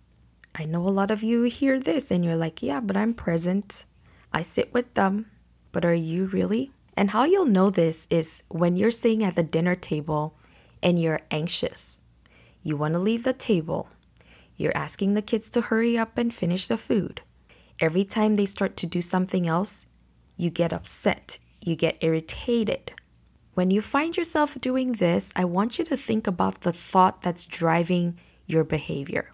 I 0.56 0.66
know 0.66 0.88
a 0.88 0.90
lot 0.90 1.12
of 1.12 1.24
you 1.24 1.44
hear 1.44 1.80
this 1.80 2.12
and 2.12 2.24
you're 2.24 2.36
like, 2.36 2.62
yeah, 2.64 2.80
but 2.80 2.96
I'm 2.98 3.14
present. 3.14 3.86
I 4.32 4.42
sit 4.42 4.74
with 4.74 4.94
them. 4.94 5.28
But 5.72 5.86
are 5.86 5.94
you 5.94 6.26
really? 6.26 6.72
And 6.96 7.10
how 7.10 7.24
you'll 7.24 7.46
know 7.46 7.70
this 7.70 8.08
is 8.10 8.44
when 8.50 8.78
you're 8.78 8.92
sitting 8.92 9.24
at 9.24 9.36
the 9.36 9.44
dinner 9.44 9.76
table 9.76 10.36
and 10.82 11.02
you're 11.02 11.22
anxious 11.32 12.02
you 12.64 12.78
want 12.78 12.94
to 12.94 13.00
leave 13.00 13.24
the 13.24 13.34
table. 13.34 13.90
You're 14.56 14.76
asking 14.76 15.14
the 15.14 15.22
kids 15.22 15.50
to 15.52 15.62
hurry 15.62 15.98
up 15.98 16.18
and 16.18 16.34
finish 16.34 16.68
the 16.68 16.78
food. 16.78 17.22
Every 17.80 18.06
time 18.06 18.36
they 18.36 18.46
start 18.46 18.78
to 18.78 18.88
do 18.88 19.02
something 19.02 19.48
else, 19.48 19.86
you 20.44 20.50
get 20.50 20.74
upset, 20.74 21.40
you 21.62 21.76
get 21.76 21.98
irritated. 22.02 22.92
When 23.54 23.72
you 23.72 23.82
find 23.82 24.16
yourself 24.18 24.60
doing 24.60 24.94
this, 24.94 25.32
I 25.36 25.46
want 25.46 25.80
you 25.80 25.86
to 25.86 25.98
think 25.98 26.28
about 26.28 26.62
the 26.62 26.74
thought 26.74 27.22
that's 27.22 27.46
driving 27.46 28.20
your 28.46 28.64
behavior. 28.64 29.32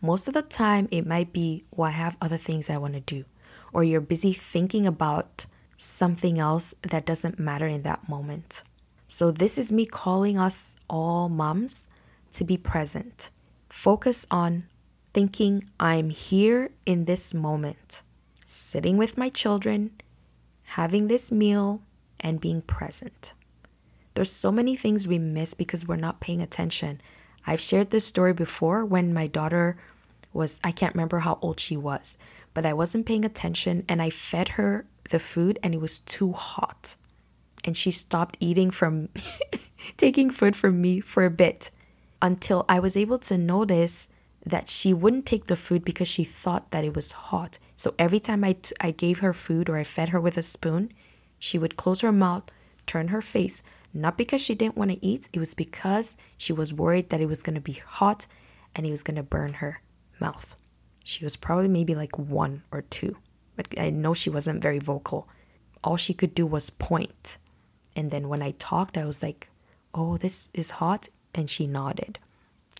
Most 0.00 0.28
of 0.28 0.34
the 0.34 0.42
time, 0.42 0.88
it 0.90 1.06
might 1.06 1.32
be, 1.32 1.64
well, 1.70 1.88
I 1.88 1.92
have 1.92 2.16
other 2.20 2.36
things 2.36 2.70
I 2.70 2.78
want 2.78 2.94
to 2.94 3.00
do, 3.00 3.24
or 3.72 3.82
you're 3.82 4.00
busy 4.00 4.32
thinking 4.32 4.86
about 4.86 5.46
something 5.76 6.38
else 6.38 6.74
that 6.82 7.06
doesn't 7.06 7.38
matter 7.38 7.66
in 7.66 7.82
that 7.82 8.08
moment. 8.08 8.62
So, 9.08 9.30
this 9.30 9.58
is 9.58 9.72
me 9.72 9.86
calling 9.86 10.38
us 10.38 10.74
all 10.88 11.28
moms 11.28 11.88
to 12.32 12.44
be 12.44 12.56
present. 12.56 13.30
Focus 13.68 14.26
on 14.30 14.64
thinking, 15.12 15.68
I'm 15.78 16.10
here 16.10 16.70
in 16.86 17.04
this 17.04 17.34
moment, 17.34 18.02
sitting 18.44 18.96
with 18.96 19.18
my 19.18 19.28
children, 19.28 19.90
having 20.72 21.06
this 21.06 21.30
meal, 21.30 21.82
and 22.18 22.40
being 22.40 22.62
present. 22.62 23.34
There's 24.14 24.32
so 24.32 24.50
many 24.50 24.74
things 24.74 25.06
we 25.06 25.18
miss 25.18 25.52
because 25.52 25.86
we're 25.86 25.96
not 25.96 26.20
paying 26.20 26.40
attention. 26.40 27.02
I've 27.46 27.60
shared 27.60 27.90
this 27.90 28.06
story 28.06 28.32
before 28.32 28.82
when 28.82 29.12
my 29.12 29.26
daughter 29.26 29.76
was 30.32 30.60
I 30.64 30.72
can't 30.72 30.94
remember 30.94 31.18
how 31.18 31.38
old 31.42 31.60
she 31.60 31.76
was, 31.76 32.16
but 32.54 32.64
I 32.64 32.72
wasn't 32.72 33.04
paying 33.04 33.26
attention 33.26 33.84
and 33.86 34.00
I 34.00 34.08
fed 34.08 34.50
her 34.50 34.86
the 35.10 35.18
food 35.18 35.58
and 35.62 35.74
it 35.74 35.80
was 35.80 35.98
too 35.98 36.32
hot. 36.32 36.94
And 37.64 37.76
she 37.76 37.90
stopped 37.90 38.38
eating 38.40 38.70
from 38.70 39.10
taking 39.98 40.30
food 40.30 40.56
from 40.56 40.80
me 40.80 41.00
for 41.00 41.26
a 41.26 41.30
bit 41.30 41.70
until 42.22 42.64
I 42.66 42.80
was 42.80 42.96
able 42.96 43.18
to 43.18 43.36
notice 43.36 44.08
that 44.44 44.68
she 44.68 44.92
wouldn't 44.92 45.26
take 45.26 45.46
the 45.46 45.56
food 45.56 45.84
because 45.84 46.08
she 46.08 46.24
thought 46.24 46.70
that 46.70 46.84
it 46.84 46.94
was 46.94 47.12
hot. 47.12 47.58
So 47.76 47.94
every 47.98 48.20
time 48.20 48.42
I, 48.44 48.54
t- 48.54 48.74
I 48.80 48.90
gave 48.90 49.20
her 49.20 49.32
food 49.32 49.68
or 49.68 49.76
I 49.76 49.84
fed 49.84 50.08
her 50.10 50.20
with 50.20 50.36
a 50.36 50.42
spoon, 50.42 50.92
she 51.38 51.58
would 51.58 51.76
close 51.76 52.00
her 52.00 52.12
mouth, 52.12 52.52
turn 52.86 53.08
her 53.08 53.22
face, 53.22 53.62
not 53.94 54.18
because 54.18 54.40
she 54.40 54.54
didn't 54.54 54.76
want 54.76 54.90
to 54.90 55.04
eat, 55.04 55.28
it 55.32 55.38
was 55.38 55.54
because 55.54 56.16
she 56.36 56.52
was 56.52 56.74
worried 56.74 57.10
that 57.10 57.20
it 57.20 57.26
was 57.26 57.42
going 57.42 57.54
to 57.54 57.60
be 57.60 57.82
hot 57.86 58.26
and 58.74 58.86
it 58.86 58.90
was 58.90 59.02
going 59.02 59.16
to 59.16 59.22
burn 59.22 59.54
her 59.54 59.80
mouth. 60.20 60.56
She 61.04 61.24
was 61.24 61.36
probably 61.36 61.68
maybe 61.68 61.94
like 61.94 62.18
one 62.18 62.62
or 62.72 62.82
two, 62.82 63.16
but 63.56 63.68
I 63.78 63.90
know 63.90 64.14
she 64.14 64.30
wasn't 64.30 64.62
very 64.62 64.78
vocal. 64.78 65.28
All 65.84 65.96
she 65.96 66.14
could 66.14 66.34
do 66.34 66.46
was 66.46 66.70
point. 66.70 67.38
And 67.94 68.10
then 68.10 68.28
when 68.28 68.42
I 68.42 68.52
talked, 68.52 68.96
I 68.96 69.04
was 69.04 69.22
like, 69.22 69.48
oh, 69.94 70.16
this 70.16 70.50
is 70.54 70.70
hot. 70.70 71.08
And 71.34 71.50
she 71.50 71.66
nodded. 71.66 72.18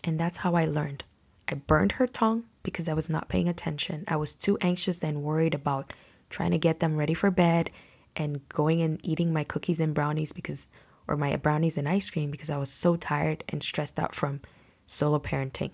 And 0.05 0.19
that's 0.19 0.39
how 0.39 0.55
I 0.55 0.65
learned. 0.65 1.05
I 1.53 1.57
burned 1.57 1.93
her 1.93 2.07
tongue 2.07 2.45
because 2.63 2.89
I 2.89 2.95
was 2.95 3.11
not 3.11 3.29
paying 3.29 3.47
attention. 3.47 4.05
I 4.09 4.17
was 4.17 4.35
too 4.35 4.57
anxious 4.63 5.05
and 5.05 5.23
worried 5.23 5.53
about 5.53 5.93
trying 6.31 6.53
to 6.53 6.59
get 6.59 6.79
them 6.79 6.97
ready 6.97 7.13
for 7.13 7.31
bed 7.31 7.71
and 8.17 8.41
going 8.49 8.81
and 8.81 8.99
eating 9.03 9.35
my 9.35 9.45
cookies 9.45 9.79
and 9.79 9.93
brownies 9.93 10.33
because 10.33 10.71
or 11.07 11.19
my 11.19 11.37
brownies 11.37 11.77
and 11.77 11.87
ice 11.87 12.09
cream 12.09 12.31
because 12.31 12.49
I 12.49 12.57
was 12.57 12.73
so 12.73 12.97
tired 12.97 13.45
and 13.51 13.63
stressed 13.63 13.99
out 13.99 14.15
from 14.15 14.41
solo 14.87 15.19
parenting. 15.19 15.73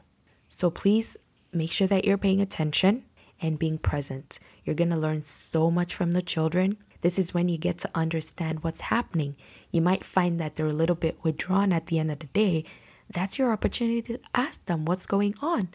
So 0.48 0.68
please 0.68 1.16
make 1.52 1.70
sure 1.70 1.86
that 1.86 2.04
you're 2.04 2.18
paying 2.18 2.40
attention 2.40 3.04
and 3.40 3.56
being 3.56 3.78
present. 3.78 4.40
You're 4.64 4.74
going 4.74 4.90
to 4.90 4.96
learn 4.96 5.22
so 5.22 5.70
much 5.70 5.94
from 5.94 6.10
the 6.10 6.22
children. 6.22 6.76
This 7.02 7.20
is 7.20 7.32
when 7.32 7.48
you 7.48 7.56
get 7.56 7.78
to 7.78 7.90
understand 7.94 8.64
what's 8.64 8.80
happening. 8.80 9.36
You 9.70 9.80
might 9.80 10.02
find 10.02 10.40
that 10.40 10.56
they're 10.56 10.66
a 10.66 10.72
little 10.72 10.96
bit 10.96 11.22
withdrawn 11.22 11.72
at 11.72 11.86
the 11.86 12.00
end 12.00 12.10
of 12.10 12.18
the 12.18 12.26
day. 12.26 12.64
That's 13.10 13.38
your 13.38 13.52
opportunity 13.52 14.02
to 14.02 14.20
ask 14.34 14.64
them 14.66 14.84
what's 14.84 15.06
going 15.06 15.34
on. 15.40 15.68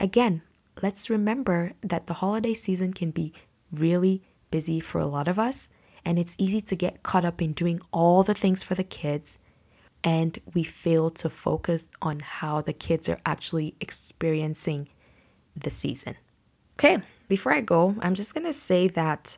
Again, 0.00 0.42
let's 0.82 1.10
remember 1.10 1.72
that 1.82 2.06
the 2.06 2.14
holiday 2.14 2.54
season 2.54 2.92
can 2.92 3.10
be 3.10 3.32
really 3.72 4.22
busy 4.50 4.80
for 4.80 4.98
a 4.98 5.06
lot 5.06 5.28
of 5.28 5.38
us 5.38 5.68
and 6.04 6.18
it's 6.18 6.34
easy 6.38 6.60
to 6.60 6.76
get 6.76 7.02
caught 7.02 7.24
up 7.24 7.40
in 7.42 7.52
doing 7.52 7.80
all 7.92 8.22
the 8.22 8.34
things 8.34 8.62
for 8.62 8.74
the 8.74 8.84
kids 8.84 9.38
and 10.02 10.38
we 10.54 10.62
fail 10.62 11.10
to 11.10 11.28
focus 11.28 11.88
on 12.00 12.20
how 12.20 12.62
the 12.62 12.72
kids 12.72 13.08
are 13.08 13.20
actually 13.26 13.74
experiencing 13.80 14.88
the 15.54 15.70
season. 15.70 16.16
Okay, 16.78 16.98
before 17.28 17.52
I 17.52 17.60
go, 17.60 17.94
I'm 18.00 18.14
just 18.14 18.34
to 18.46 18.52
say 18.52 18.88
that 18.88 19.36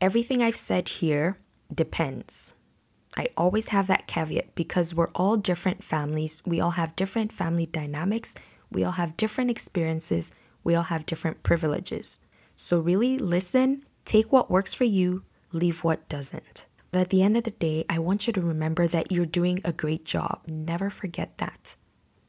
everything 0.00 0.42
I've 0.42 0.56
said 0.56 0.88
here 0.88 1.38
depends. 1.74 2.54
I 3.16 3.28
always 3.36 3.68
have 3.68 3.86
that 3.86 4.06
caveat 4.06 4.54
because 4.54 4.94
we're 4.94 5.10
all 5.14 5.36
different 5.36 5.82
families. 5.82 6.42
We 6.44 6.60
all 6.60 6.72
have 6.72 6.96
different 6.96 7.32
family 7.32 7.66
dynamics. 7.66 8.34
We 8.70 8.84
all 8.84 8.92
have 8.92 9.16
different 9.16 9.50
experiences. 9.50 10.32
We 10.64 10.74
all 10.74 10.84
have 10.84 11.06
different 11.06 11.42
privileges. 11.42 12.20
So, 12.56 12.78
really 12.78 13.18
listen, 13.18 13.84
take 14.04 14.32
what 14.32 14.50
works 14.50 14.74
for 14.74 14.84
you, 14.84 15.24
leave 15.52 15.84
what 15.84 16.08
doesn't. 16.08 16.66
But 16.90 17.00
at 17.00 17.08
the 17.10 17.22
end 17.22 17.36
of 17.36 17.44
the 17.44 17.50
day, 17.50 17.84
I 17.88 17.98
want 17.98 18.26
you 18.26 18.32
to 18.34 18.40
remember 18.40 18.86
that 18.88 19.12
you're 19.12 19.26
doing 19.26 19.60
a 19.64 19.72
great 19.72 20.04
job. 20.04 20.42
Never 20.46 20.90
forget 20.90 21.38
that. 21.38 21.76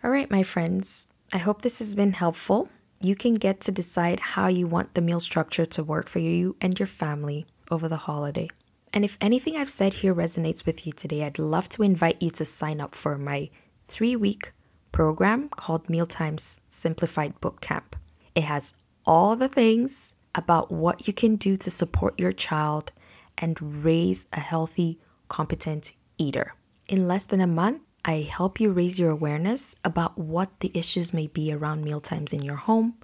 All 0.04 0.12
right, 0.12 0.30
my 0.30 0.44
friends, 0.44 1.08
I 1.34 1.38
hope 1.38 1.62
this 1.62 1.80
has 1.80 1.96
been 1.96 2.14
helpful. 2.14 2.70
You 3.02 3.16
can 3.16 3.36
get 3.36 3.62
to 3.62 3.72
decide 3.72 4.20
how 4.20 4.48
you 4.48 4.68
want 4.68 4.94
the 4.94 5.02
meal 5.02 5.20
structure 5.20 5.66
to 5.66 5.84
work 5.84 6.10
for 6.10 6.20
you 6.20 6.56
and 6.62 6.78
your 6.80 6.88
family 6.88 7.46
over 7.70 7.88
the 7.88 7.98
holiday. 7.98 8.50
And 8.98 9.06
if 9.06 9.16
anything 9.22 9.56
I've 9.56 9.70
said 9.70 9.94
here 9.94 10.16
resonates 10.16 10.66
with 10.66 10.88
you 10.88 10.92
today, 10.92 11.24
I'd 11.24 11.38
love 11.38 11.70
to 11.70 11.84
invite 11.84 12.20
you 12.20 12.32
to 12.32 12.44
sign 12.44 12.82
up 12.82 12.96
for 12.96 13.16
my 13.16 13.52
three 13.88 14.16
week 14.16 14.54
program 14.92 15.50
called 15.50 15.88
Mealtimes 15.88 16.60
Simplified 16.70 17.40
Boot 17.40 17.62
Camp. 17.62 17.96
It 18.34 18.46
has 18.46 18.74
all 19.06 19.36
the 19.36 19.50
things 19.50 20.16
about 20.34 20.72
what 20.72 21.06
you 21.06 21.14
can 21.14 21.36
do 21.36 21.56
to 21.58 21.70
support 21.70 22.20
your 22.20 22.32
child 22.32 22.92
and 23.38 23.84
raise 23.86 24.26
a 24.34 24.40
healthy, 24.40 25.00
competent 25.28 25.92
eater. 26.18 26.56
In 26.90 27.08
less 27.08 27.28
than 27.28 27.42
a 27.42 27.46
month, 27.46 27.84
I 28.04 28.22
help 28.22 28.60
you 28.60 28.72
raise 28.72 28.98
your 28.98 29.12
awareness 29.12 29.76
about 29.86 30.18
what 30.18 30.60
the 30.60 30.72
issues 30.74 31.14
may 31.14 31.28
be 31.28 31.54
around 31.54 31.84
mealtimes 31.84 32.34
in 32.34 32.42
your 32.42 32.56
home. 32.56 32.96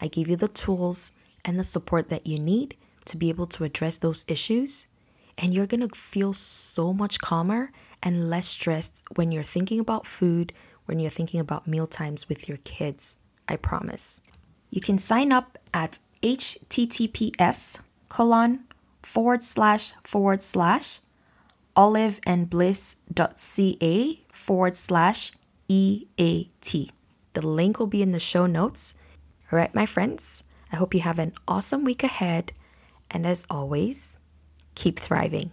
I 0.00 0.06
give 0.06 0.28
you 0.28 0.36
the 0.36 0.46
tools 0.46 1.10
and 1.44 1.58
the 1.58 1.64
support 1.64 2.08
that 2.10 2.24
you 2.24 2.38
need 2.38 2.76
to 3.06 3.16
be 3.16 3.30
able 3.30 3.48
to 3.48 3.64
address 3.64 3.98
those 3.98 4.24
issues. 4.28 4.86
And 5.38 5.52
you're 5.52 5.66
gonna 5.66 5.88
feel 5.88 6.32
so 6.32 6.92
much 6.92 7.20
calmer 7.20 7.72
and 8.02 8.30
less 8.30 8.48
stressed 8.48 9.04
when 9.16 9.32
you're 9.32 9.42
thinking 9.42 9.80
about 9.80 10.06
food, 10.06 10.52
when 10.86 11.00
you're 11.00 11.10
thinking 11.10 11.40
about 11.40 11.66
meal 11.66 11.86
times 11.86 12.28
with 12.28 12.48
your 12.48 12.58
kids. 12.58 13.16
I 13.48 13.56
promise. 13.56 14.20
You 14.70 14.80
can 14.80 14.98
sign 14.98 15.32
up 15.32 15.58
at 15.72 15.98
https 16.22 17.78
colon 18.08 18.64
forward 19.02 19.42
slash 19.42 19.92
forward 20.02 20.42
slash 20.42 21.00
oliveandbliss.ca 21.76 24.24
forward 24.30 24.76
slash 24.76 25.32
EAT. 25.68 26.92
The 27.32 27.46
link 27.46 27.78
will 27.78 27.86
be 27.86 28.02
in 28.02 28.10
the 28.12 28.18
show 28.18 28.46
notes. 28.46 28.94
All 29.50 29.58
right, 29.58 29.74
my 29.74 29.86
friends, 29.86 30.44
I 30.72 30.76
hope 30.76 30.94
you 30.94 31.00
have 31.00 31.18
an 31.18 31.32
awesome 31.46 31.84
week 31.84 32.04
ahead. 32.04 32.52
And 33.10 33.26
as 33.26 33.44
always, 33.50 34.18
keep 34.74 35.00
thriving. 35.00 35.50